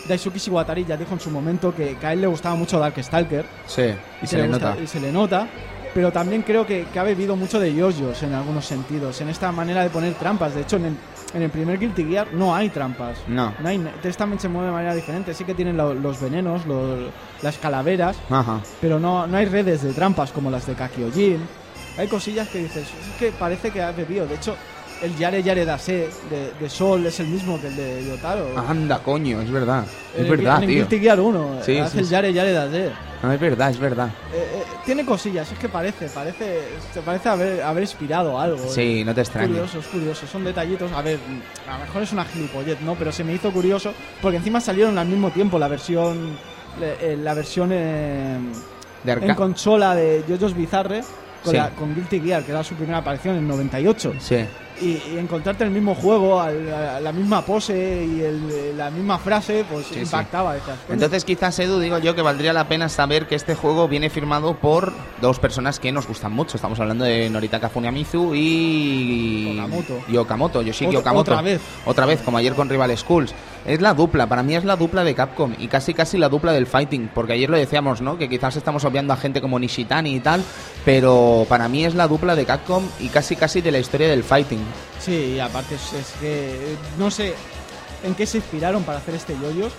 [0.08, 3.46] Daisuke Shiwatari ya dijo en su momento que, que a él le gustaba mucho Darkstalker.
[3.66, 3.84] Sí,
[4.22, 4.82] y se le gusta- nota.
[4.84, 5.48] Y se le nota.
[5.96, 9.52] Pero también creo que, que ha bebido mucho de yoyos en algunos sentidos, en esta
[9.54, 10.54] manera de poner trampas.
[10.54, 10.98] De hecho, en el,
[11.36, 13.18] en el primer Guilty Gear no hay trampas.
[13.28, 13.54] No.
[13.64, 15.34] hay, Test también se mueve de manera diferente.
[15.34, 17.10] Sí que tienen lo- los venenos, lo-
[17.42, 18.62] las calaveras, Ajá.
[18.82, 21.40] pero no, no hay redes de trampas como las de Kakyojin.
[21.98, 24.26] Hay cosillas que dices, es que parece que has bebido.
[24.28, 24.56] De hecho,
[25.06, 28.48] el Yare Yare Dase de, de Sol es el mismo que el de Yotaro.
[28.58, 29.86] Anda, coño, es verdad.
[30.16, 30.78] Es el- verdad, en el tío.
[30.88, 32.10] Guilty Gear 1 Sí, hace sí, el.
[32.10, 32.92] Yare Yare Dase.
[33.24, 34.10] No, es verdad, es verdad.
[34.34, 36.60] Eh, eh, tiene cosillas, es que parece, parece,
[36.94, 38.68] se parece haber, haber inspirado algo.
[38.70, 39.50] Sí, no te Es extrañes.
[39.52, 40.92] curioso, es curioso, son detallitos.
[40.92, 41.18] A ver,
[41.68, 42.94] a lo mejor es una gilipollez, ¿no?
[42.96, 46.38] Pero se me hizo curioso porque encima salieron al mismo tiempo la versión,
[46.82, 48.38] eh, la versión eh,
[49.04, 51.02] De en consola de JoJo's Bizarre
[51.44, 51.58] con, Sí.
[51.58, 54.14] la- con Guilty Gear, que era su primera aparición en 98.
[54.20, 54.46] Sí.
[54.82, 59.18] Y, y encontrarte el mismo juego, al- a la misma pose y el- la misma
[59.18, 60.00] frase, pues Sí, sí.
[60.02, 60.54] impactaba.
[60.54, 63.88] decías, coño, Entonces quizás, Edu, digo yo que valdría la pena saber que este juego
[63.88, 66.58] viene firmado por dos personas que nos gustan mucho.
[66.58, 69.54] Estamos hablando de Noritaka Funamizu y...
[69.58, 70.00] Okamoto.
[70.10, 71.32] Y Okamoto, Yoshiki Okamoto.
[71.32, 71.62] otra vez.
[71.86, 73.34] Otra vez, como ayer con Rival Schools.
[73.66, 76.54] Es la dupla, para mí es la dupla de Capcom y casi casi la dupla
[76.54, 78.16] del fighting, porque ayer lo decíamos, ¿no?
[78.18, 80.44] Que quizás estamos obviando a gente como Nishitani y tal,
[80.86, 84.24] pero para mí es la dupla de Capcom y casi casi de la historia del
[84.24, 84.64] fighting.
[85.00, 87.34] Sí, y aparte es, es que no sé
[88.04, 89.74] en qué se inspiraron para hacer este yoyos.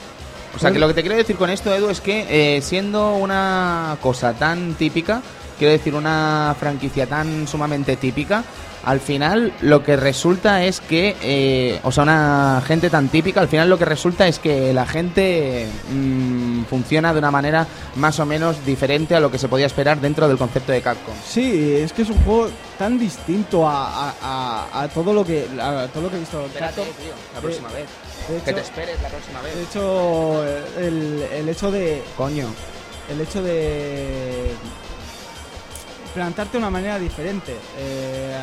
[0.56, 3.14] O sea, que lo que te quiero decir con esto, Edu, es que eh, siendo
[3.14, 5.22] una cosa tan típica,
[5.58, 8.44] quiero decir, una franquicia tan sumamente típica,
[8.84, 13.48] al final lo que resulta es que, eh, o sea, una gente tan típica, al
[13.48, 18.26] final lo que resulta es que la gente mm, funciona de una manera más o
[18.26, 21.14] menos diferente a lo que se podía esperar dentro del concepto de Capcom.
[21.26, 22.48] Sí, es que es un juego
[22.78, 26.46] tan distinto a, a- a- a todo lo que a todo lo que he visto.
[26.56, 26.84] Capcom.
[27.34, 27.86] la próxima vez.
[28.28, 30.44] De hecho, esperes la próxima de hecho,
[30.78, 32.46] el, el hecho de Coño.
[33.10, 34.45] el hecho de
[36.16, 37.54] plantarte de una manera diferente.
[37.78, 38.34] Eh,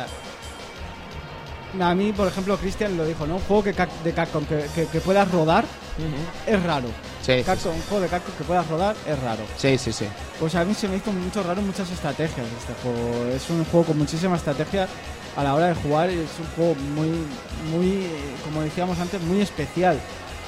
[1.80, 3.34] a mí, por ejemplo, Cristian lo dijo, ¿no?
[3.36, 5.64] Un juego que, de Capcom que, que- que puedas rodar
[6.46, 6.86] es raro.
[7.20, 9.42] Sí, un juego de Capcom que puedas rodar es raro.
[9.56, 10.06] sí, sí, sí.
[10.38, 13.26] Pues a mí se me hizo mucho raro muchas estrategias este juego.
[13.34, 14.86] Es un juego con muchísima estrategia
[15.36, 16.10] a la hora de jugar.
[16.10, 17.08] Es un juego muy,
[17.72, 18.06] muy,
[18.44, 19.98] como decíamos antes, muy especial.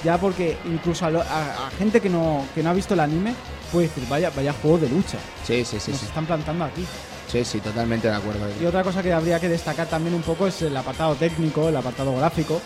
[0.05, 3.01] Ya porque incluso a, lo- a- a gente que no, que no ha visto el
[3.01, 3.35] anime
[3.73, 5.19] puede decir, vaya, vaya juego de lucha.
[5.45, 6.07] Sí, sí, sí, Nos sí.
[6.07, 6.87] están plantando aquí.
[7.29, 8.47] Sí, sí, totalmente de acuerdo.
[8.61, 11.77] Y otra cosa que habría que destacar también un poco es el apartado técnico, el
[11.77, 12.61] apartado gráfico,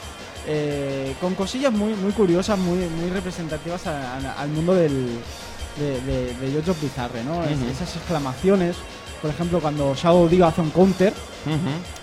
[0.47, 5.07] eh, con cosillas muy, muy curiosas, muy, muy representativas a- a- al mundo del,
[5.79, 7.43] de, de, de Bizarre, ¿no?
[7.71, 8.77] Esas exclamaciones,
[9.21, 11.13] por ejemplo, cuando Shadow Dio hace un counter,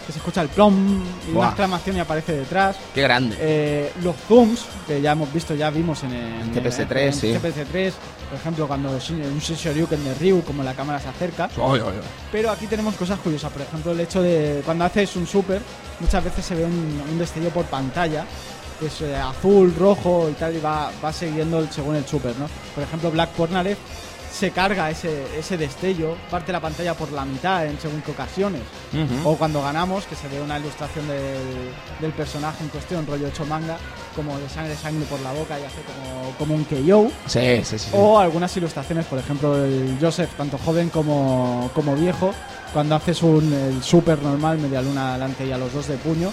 [0.05, 1.39] que se escucha el plom y Buah.
[1.39, 2.76] una exclamación y aparece detrás.
[2.93, 3.36] Qué grande.
[3.39, 7.34] Eh, los zooms, que ya hemos visto, ya vimos en, en CPS3, en sí.
[7.34, 7.91] CPS3,
[8.30, 11.49] por ejemplo, cuando un Shoryuken de Ryu, como la cámara se acerca.
[11.57, 12.03] Oy, oy, oy.
[12.32, 15.61] Pero aquí tenemos cosas curiosas, por ejemplo, el hecho de cuando haces un super,
[15.99, 18.26] muchas veces se ve un, un destello por pantalla,
[18.80, 22.36] que es eh, azul, rojo y tal, y va, va siguiendo el- según el super,
[22.38, 22.47] ¿no?
[22.76, 23.78] Por ejemplo, Black Pornalev
[24.38, 28.61] se carga ese, ese destello, parte la pantalla por la mitad en según qué ocasiones.
[29.23, 33.45] O cuando ganamos, que se ve una ilustración del, del personaje en cuestión, rollo hecho
[33.45, 33.77] manga,
[34.15, 37.11] como de sangre, sangre por la boca y hace como, como un KO.
[37.25, 37.89] Sí, sí, sí.
[37.93, 42.31] O algunas ilustraciones, por ejemplo, el Joseph, tanto joven como, como viejo,
[42.73, 46.31] cuando haces un el super normal, media luna adelante y a los dos de puño,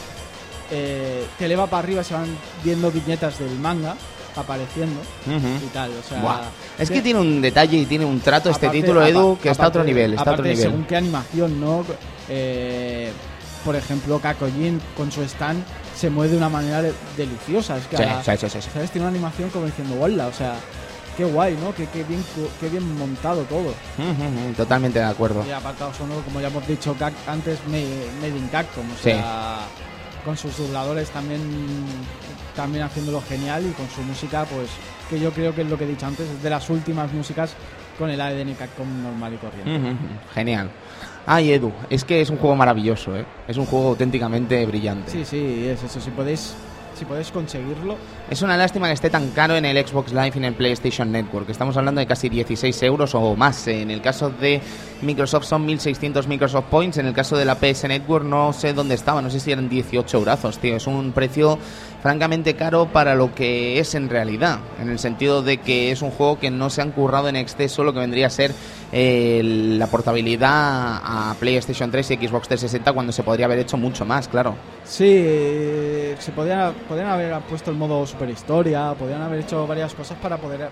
[0.70, 2.26] eh, te eleva para arriba se van
[2.62, 3.96] viendo viñetas del manga
[4.37, 5.91] apareciendo y tal.
[5.93, 6.41] O sea, Buah.
[6.78, 9.64] Es que tiene un detalle y tiene un trato este aparte- título, Edu, que está
[9.64, 10.11] a otro aparte- nivel.
[10.14, 10.64] Está a otro aparte, nivel.
[10.70, 11.85] Según qué animación, ¿no?
[12.28, 13.11] Eh,
[13.64, 15.62] por ejemplo, Kakojin con su stand
[15.97, 17.76] se mueve de una manera de- deliciosa.
[17.78, 18.61] Es que Sí, la- sí, sí.
[18.72, 18.91] ¿sabes?
[18.91, 20.55] Tiene una animación como diciendo, hola, o sea,
[21.16, 21.74] qué guay, ¿no?
[21.74, 22.22] Qué, qué bien,
[22.61, 23.72] qué bien montado todo.
[24.57, 25.45] Totalmente de acuerdo.
[25.47, 26.95] Y apartado sonoro, como ya hemos dicho
[27.26, 29.61] antes, made, in Capcom, o sea,
[30.24, 31.41] con sus dobladores también,
[32.55, 34.70] también haciéndolo genial y con su música, pues,
[35.09, 37.55] que yo creo que es lo que he dicho antes, es de las últimas músicas
[37.98, 39.76] con el ADN Capcom normal y corriente.
[39.76, 40.32] Ujú, ujú.
[40.34, 40.70] Genial.
[41.26, 43.24] Ay, Edu, es que es un juego maravilloso, ¿eh?
[43.48, 45.11] Es un juego auténticamente brillante.
[45.11, 46.55] Sí, sí, es eso, si podéis,
[47.05, 47.96] si podéis conseguirlo,
[48.30, 51.12] Es una lástima que esté tan caro en el Xbox Live y en el PlayStation
[51.12, 51.50] Network.
[51.50, 53.66] Estamos hablando de casi 16 euros o más.
[53.68, 54.62] En el caso de
[55.02, 56.96] Microsoft son 1.600 Microsoft Points.
[56.96, 59.20] En el caso de la PS Network no sé dónde estaba.
[59.20, 60.76] No sé si eran 18 eurazos, tío.
[60.76, 61.59] Es un precio
[62.02, 64.61] francamente caro para lo que es en realidad.
[64.80, 67.84] En el sentido de que es un juego que no se han currado en exceso
[67.84, 68.52] lo que vendría a ser
[68.92, 74.05] eh, la portabilidad a PlayStation 3 y Xbox 360 cuando se podría haber hecho mucho
[74.05, 74.55] más, claro.
[74.84, 80.16] Sí, eh, se podían, podían haber puesto el modo superhistoria, podían haber hecho varias cosas
[80.22, 80.68] para poder,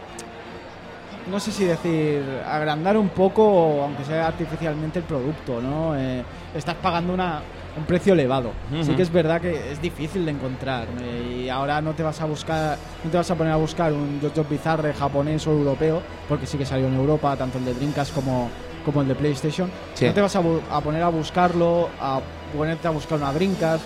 [1.28, 5.96] no sé si decir, agrandar un poco, aunque sea artificialmente, el producto, ¿no?
[5.98, 6.22] Eh,
[6.54, 7.40] estás pagando una,
[7.76, 8.52] un precio elevado.
[8.82, 12.20] Sí que es verdad que es difícil de encontrar eh, y ahora no te vas
[12.20, 16.00] a buscar, no te vas a poner a buscar un JoJo Bizarre japonés o europeo,
[16.28, 18.48] porque sí que salió en Europa, tanto el de Dreamcast como,
[18.84, 19.68] como el de PlayStation.
[19.94, 20.06] Sí.
[20.06, 22.20] No te vas a, a poner a buscarlo, a
[22.56, 23.82] ponerte a buscar una Dreamcast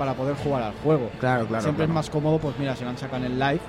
[0.00, 1.10] para poder jugar al juego.
[1.20, 1.62] Claro, claro.
[1.62, 1.92] Siempre claro.
[1.92, 3.60] es más cómodo, pues mira, si lo han sacado en el live,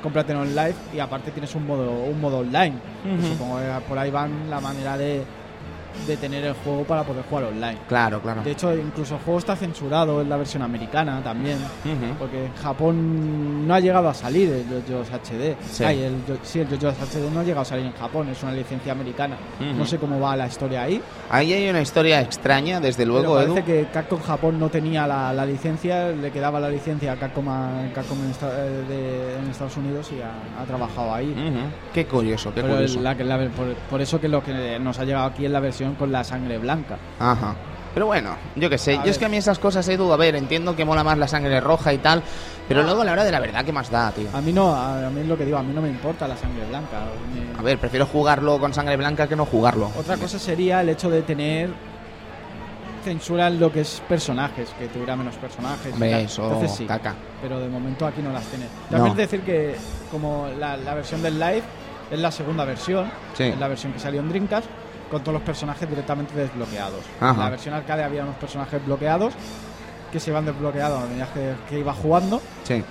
[0.00, 2.76] cómpratelo en live y aparte tienes un modo, un modo online.
[3.32, 5.24] Supongo que por ahí van la manera de,
[6.06, 7.78] de tener el juego para poder jugar online.
[7.88, 8.42] Claro, claro.
[8.42, 12.14] De hecho, incluso el juego está censurado en la versión americana también, Ujú.
[12.18, 15.56] porque en Japón no ha llegado a salir el JoJo's HD.
[15.70, 15.84] Sí.
[15.84, 18.52] Ay, el, sí, el JoJo's HD no ha llegado a salir en Japón, es una
[18.52, 19.36] licencia americana.
[19.60, 19.78] Ujú.
[19.78, 21.00] No sé cómo va la historia ahí.
[21.30, 23.54] Ahí hay una historia extraña, desde luego, pero Edu.
[23.54, 27.48] parece que Capcom Japón no tenía la, la licencia, le quedaba la licencia a Capcom,
[27.48, 31.30] a- Capcom en, esta- eh, de- en Estados Unidos y ha, ha trabajado ahí.
[31.30, 31.60] Ujú.
[31.94, 33.00] Qué curioso, qué Pero curioso.
[33.00, 35.79] la la- por, por eso que lo que nos ha llegado aquí es la versión
[35.98, 36.96] con la sangre blanca.
[37.18, 37.54] Ajá.
[37.92, 38.92] Pero bueno, yo qué sé.
[38.92, 39.10] A yo ver.
[39.10, 41.60] es que a mí esas cosas, Edu, a ver, entiendo que mola más la sangre
[41.60, 42.22] roja y tal,
[42.68, 44.28] pero luego a la hora de la verdad, ¿qué más da, tío?
[44.32, 46.28] A mí no, a, a mí es lo que digo, a mí no me importa
[46.28, 46.98] la sangre blanca.
[47.34, 49.90] Me- A ver, prefiero jugarlo con sangre blanca que no jugarlo.
[49.98, 51.70] Otra cosa sería el hecho de tener
[53.04, 55.92] censura en lo que es personajes, que tuviera menos personajes.
[55.92, 57.14] Hombre, eso, Entonces sí, caca.
[57.42, 58.66] pero de momento aquí no las tiene.
[58.90, 59.20] También No.
[59.20, 59.74] decir que
[60.10, 61.62] como la, la versión del live
[62.10, 63.44] es la segunda versión, Sí.
[63.44, 64.66] es la versión que salió en Dreamcast,
[65.10, 67.00] con todos los personajes directamente desbloqueados.
[67.20, 67.32] Ajá.
[67.32, 69.34] En la versión arcade había unos personajes bloqueados
[70.12, 72.40] que se iban desbloqueados a medida que, que iba jugando.
[72.64, 72.82] Sí.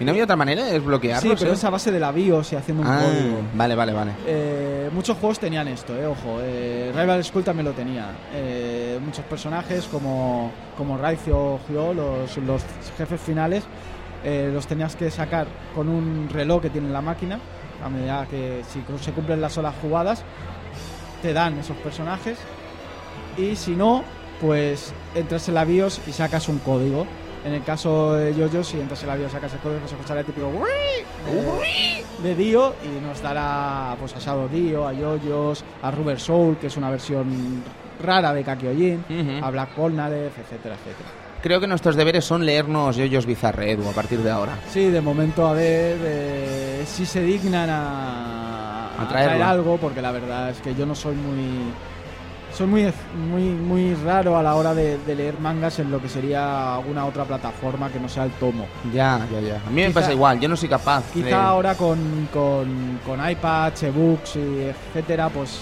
[0.00, 1.30] ¿Y no había otra manera de desbloquearlo?
[1.30, 3.40] Sí, pero es a base de la BIOS y haciendo un Ah, código.
[3.54, 4.12] vale, vale, vale.
[4.26, 6.38] Eh, muchos juegos tenían esto, eh, ojo.
[6.40, 8.06] Eh, Rival School también lo tenía.
[8.34, 12.62] Eh, muchos personajes como, como Raizo o Hyo, los, los
[12.96, 13.64] jefes finales,
[14.24, 17.38] eh, los tenías que sacar con un reloj que tiene la máquina.
[17.84, 20.22] A medida que si se cumplen las horas jugadas,
[21.22, 22.38] te dan esos personajes.
[23.38, 24.04] Y si no,
[24.40, 27.06] pues entras en la BIOS y sacas un código.
[27.44, 30.20] En el caso de Yoyo, si entras en la BIOS sacas el código, se escuchará
[30.20, 35.90] el típico de, de Dio y nos dará pues a Shadow Dio, a Yoyos, a
[35.90, 37.62] Rubber Soul, que es una versión
[38.00, 39.44] rara de Kakyoin, Ujú.
[39.44, 41.08] a Black Polnareff, etcétera, etcétera.
[41.42, 44.58] Creo que nuestros deberes son leernos Yoyos Bizarre, Edu, a partir de ahora.
[44.70, 48.51] Sí, de momento a ver eh, si se dignan a,
[48.98, 49.36] A a traerlo.
[49.36, 51.72] traer algo, porque la verdad es que yo no soy muy
[52.54, 52.92] soy muy
[53.30, 57.06] muy muy raro a la hora de, de leer mangas en lo que sería alguna
[57.06, 58.66] otra plataforma que no sea el tomo.
[58.92, 59.56] Ya, ya, ya.
[59.66, 61.02] A mí me pasa igual, yo no soy capaz.
[61.14, 65.60] Quizá de- ahora con, con, con iPads, ebooks y etcétera, pues.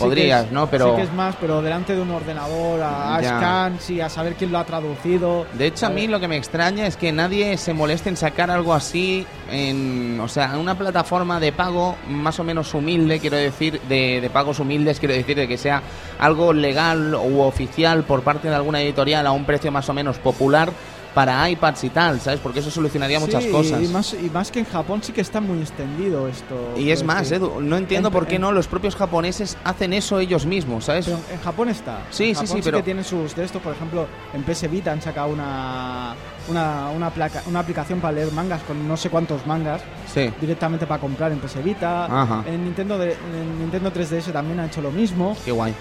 [0.00, 0.66] Sí Podrías, es- ¿no?
[0.68, 3.36] Pero- Sí que es más, pero delante de un ordenador, a, a Ya.
[3.38, 5.46] scans y a saber quién lo ha traducido.
[5.54, 8.50] De hecho, a mí lo que me extraña es que nadie se moleste en sacar
[8.50, 13.36] algo así en, o sea, en una plataforma de pago más o menos humilde, quiero
[13.36, 15.82] decir, de, de pagos humildes, quiero decir, de que sea
[16.18, 20.18] algo legal u oficial por parte de alguna editorial a un precio más o menos
[20.18, 20.70] popular
[21.14, 22.40] para iPads y tal, ¿sabes?
[22.40, 23.82] Porque eso solucionaría muchas Sí, cosas.
[23.82, 26.74] Y más, y más que en Japón sí que está muy extendido esto.
[26.76, 27.34] Y es más, sí.
[27.34, 30.84] Edu, no entiendo En- por qué en- no los propios japoneses hacen eso ellos mismos,
[30.84, 31.06] ¿sabes?
[31.06, 31.98] Pero en Japón está.
[32.10, 34.92] Sí, En sí, sí, pero- que tienen sus de estos, por ejemplo, en PS Vita
[34.92, 36.14] han sacado una
[36.48, 39.82] una, una, placa, una aplicación para leer mangas con no sé cuántos mangas
[40.12, 40.30] Sí.
[40.40, 42.06] directamente para comprar en PS Vita.
[42.06, 42.42] Ajá.
[42.46, 45.36] En Nintendo de, en Nintendo 3DS también ha hecho lo mismo.
[45.44, 45.72] Qué guay.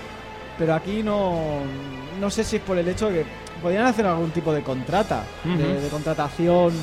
[0.59, 1.39] Pero aquí no
[2.19, 3.25] no sé si es por el hecho de que
[3.61, 6.73] podrían hacer algún tipo de contrata de, contratación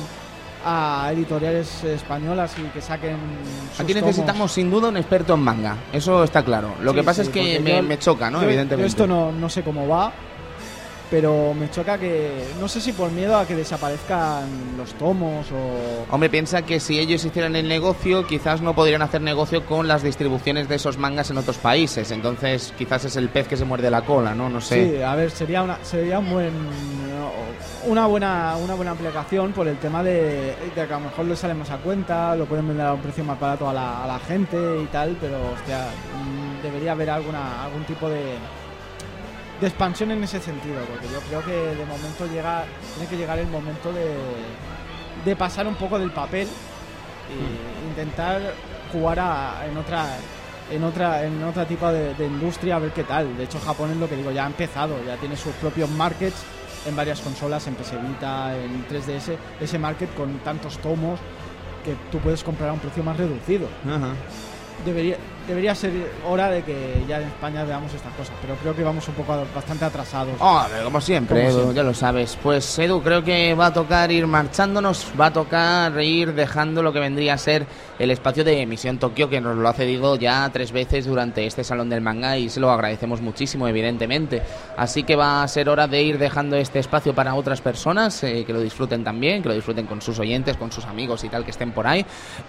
[0.65, 3.15] a editoriales españolas y que saquen
[3.71, 4.07] sus Aquí tomos.
[4.07, 6.73] necesitamos sin duda un experto en manga, eso está claro.
[6.81, 8.39] Lo Sí, que pasa sí, es que me, yo- me choca, ¿no?
[8.41, 8.81] yo- Evidentemente.
[8.81, 10.11] yo esto no, no sé cómo va
[11.09, 16.13] pero me choca que no sé si por miedo a que desaparezcan los tomos o
[16.13, 20.03] Hombre, piensa que si ellos hicieran el negocio, quizás no podrían hacer negocio con las
[20.03, 22.11] distribuciones de esos mangas en otros países.
[22.11, 24.49] Entonces, quizás es el pez que se muerde la cola, ¿no?
[24.49, 24.97] No sé.
[24.97, 26.53] Sí, a ver, sería una sería un buen
[27.85, 31.35] una buena una buena aplicación por el tema de, de que a lo mejor le
[31.35, 34.07] sale más a cuenta, lo pueden vender a un precio más barato a la, a
[34.07, 38.35] la gente y tal, pero hostia, mm, debería haber alguna algún tipo de
[39.61, 42.63] de expansión en ese sentido, porque yo creo que de momento llega
[42.95, 44.15] tiene que llegar el momento de
[45.25, 48.39] de pasar un poco del papel e intentar
[48.91, 50.05] jugar a- en otra
[50.69, 53.35] en otra en otra tipo de, de industria a ver qué tal.
[53.37, 56.43] De hecho, Japón es lo que digo, ya ha empezado, ya tiene sus propios markets
[56.85, 61.19] en varias consolas, en PS Vita, en 3DS, ese market con tantos tomos
[61.83, 63.67] que tú puedes comprar a un precio más reducido.
[63.85, 64.13] Ajá.
[64.85, 65.17] Debería
[65.47, 65.91] debería ser
[66.27, 69.45] hora de que ya en España veamos estas cosas, pero creo que vamos un poco
[69.55, 70.35] bastante atrasados.
[70.39, 72.37] Oh, como siempre, Edu, ya lo sabes.
[72.41, 76.91] Pues Edu, creo que va a tocar ir marchándonos, va a tocar ir dejando lo
[76.91, 77.65] que vendría a ser
[77.99, 81.63] el espacio de Emisión Tokio, que nos lo ha cedido ya tres veces durante este
[81.63, 84.41] Salón del Manga y se lo agradecemos muchísimo, evidentemente.
[84.77, 88.43] Así que va a ser hora de ir dejando este espacio para otras personas, eh,
[88.45, 91.43] que lo disfruten también, que lo disfruten con sus oyentes, con sus amigos y tal
[91.43, 92.05] que estén por ahí.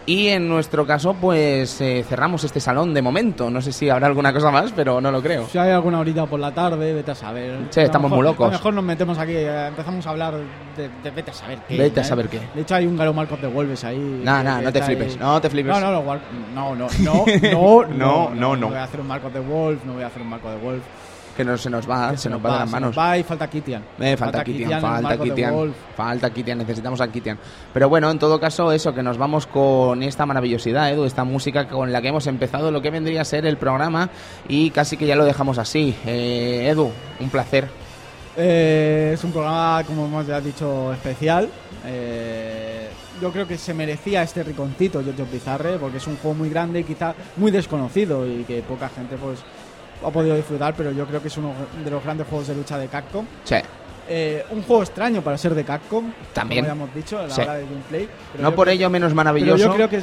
[0.06, 3.50] Y en nuestro caso, pues eh, cerramos este salón de momento.
[3.50, 5.46] No sé si habrá alguna cosa más, pero no lo creo.
[5.48, 7.58] Si hay alguna horita por la tarde, vete a saber.
[7.70, 8.48] Sí, estamos muy locos.
[8.48, 10.34] A lo mejor nos metemos aquí, eh, empezamos a hablar
[10.76, 11.78] de, de vete a saber qué.
[11.78, 12.40] Vete a saber qué.
[12.54, 13.98] De hecho, hay un Garo Marcos de Wolves ahí.
[13.98, 15.72] No, no, no te flipes, no te flipes.
[15.72, 15.90] No, no,
[16.54, 18.68] no, no, no, no, no, no, no, no.
[18.68, 20.82] voy a hacer un Marcos de Wolf, no voy a hacer un Marco de Wolf
[21.38, 22.98] que no se nos va, se, nos, va de las manos.
[22.98, 23.80] va y falta Kitian.
[24.00, 27.38] Eh, falta, Kitian, falta Kitian, falta Kitian, necesitamos a Kitian.
[27.72, 31.68] Pero bueno, en todo caso, eso, que nos vamos con esta maravillosidad, Edu, esta música
[31.68, 34.10] con la que hemos empezado lo que vendría a ser el programa
[34.48, 35.94] y casi que ya lo dejamos así.
[36.06, 37.68] Eh, Edu, un placer.
[38.36, 41.48] Eh, es un programa, como hemos ya dicho, especial.
[43.20, 46.80] Yo creo que se merecía este riconcito, Jojo Pizarre, porque es un juego muy grande
[46.80, 49.40] y quizá muy desconocido y que poca gente pues
[50.04, 51.52] ha podido disfrutar, pero yo creo que es uno
[51.84, 53.24] de los grandes juegos de lucha de Capcom.
[53.44, 53.56] Sí.
[54.10, 56.64] Eh, un juego extraño para ser de Capcom, también.
[56.64, 58.08] Como habíamos dicho, a la hora de gameplay.
[58.40, 59.64] No por ello menos maravilloso.
[59.64, 60.02] yo creo que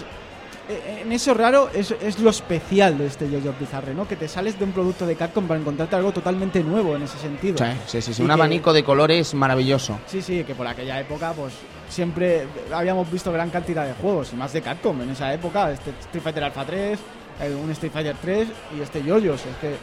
[0.69, 4.07] en eso raro es, es, lo especial de este Jojo Bizarre, ¿no?
[4.07, 7.17] Que te sales de un producto de Capcom para encontrarte algo totalmente nuevo en ese
[7.17, 7.57] sentido.
[7.87, 9.99] Sí, sí, sí, un abanico de colores maravilloso.
[10.07, 11.53] Sí, sí, que por aquella época, pues
[11.89, 15.91] siempre habíamos visto gran cantidad de juegos, y más de Capcom en esa época, este
[15.91, 16.99] Street Fighter Alpha 3,
[17.61, 18.47] un Street Fighter 3
[18.77, 19.41] y este Yoyos.
[19.45, 19.75] Es que,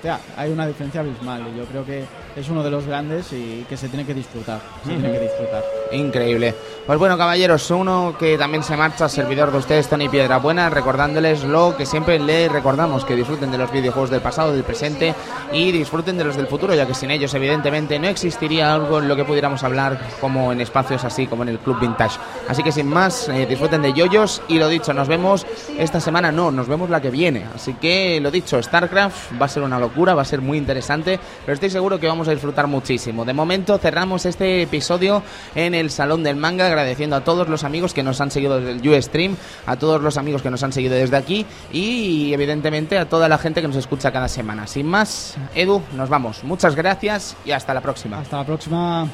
[0.00, 3.66] hostia, hay una diferencia abismal y yo creo que es uno de los grandes y
[3.68, 4.58] que se tiene que disfrutar.
[4.82, 5.62] Se tiene que disfrutar.
[5.92, 6.54] Increíble.
[6.86, 11.76] Pues bueno, caballeros, uno que también se marcha, servidor de ustedes, Tony Buena recordándoles lo
[11.76, 15.14] que siempre les recordamos, que disfruten de los videojuegos del pasado, del presente
[15.52, 19.08] y disfruten de los del futuro, ya que sin ellos, evidentemente, no existiría algo en
[19.08, 22.18] lo que pudiéramos hablar como en espacios así como en el Club Vintage.
[22.48, 25.46] Así que sin más, eh, disfruten de yoyos y lo dicho, nos vemos
[25.78, 27.46] esta semana, no, nos vemos la que viene.
[27.54, 31.18] Así que lo dicho, StarCraft va a ser una locura, va a ser muy interesante,
[31.44, 33.24] pero estoy seguro que vamos a disfrutar muchísimo.
[33.24, 35.22] De momento cerramos este episodio
[35.54, 38.80] en el Salón del Manga agradeciendo a todos los amigos que nos han seguido desde
[38.80, 39.36] el Ustream,
[39.66, 43.38] a todos los amigos que nos han seguido desde aquí y evidentemente a toda la
[43.38, 44.66] gente que nos escucha cada semana.
[44.66, 46.44] Sin más, Edu, nos vamos.
[46.44, 48.20] Muchas gracias y hasta la próxima.
[48.20, 49.08] Hasta la próxima.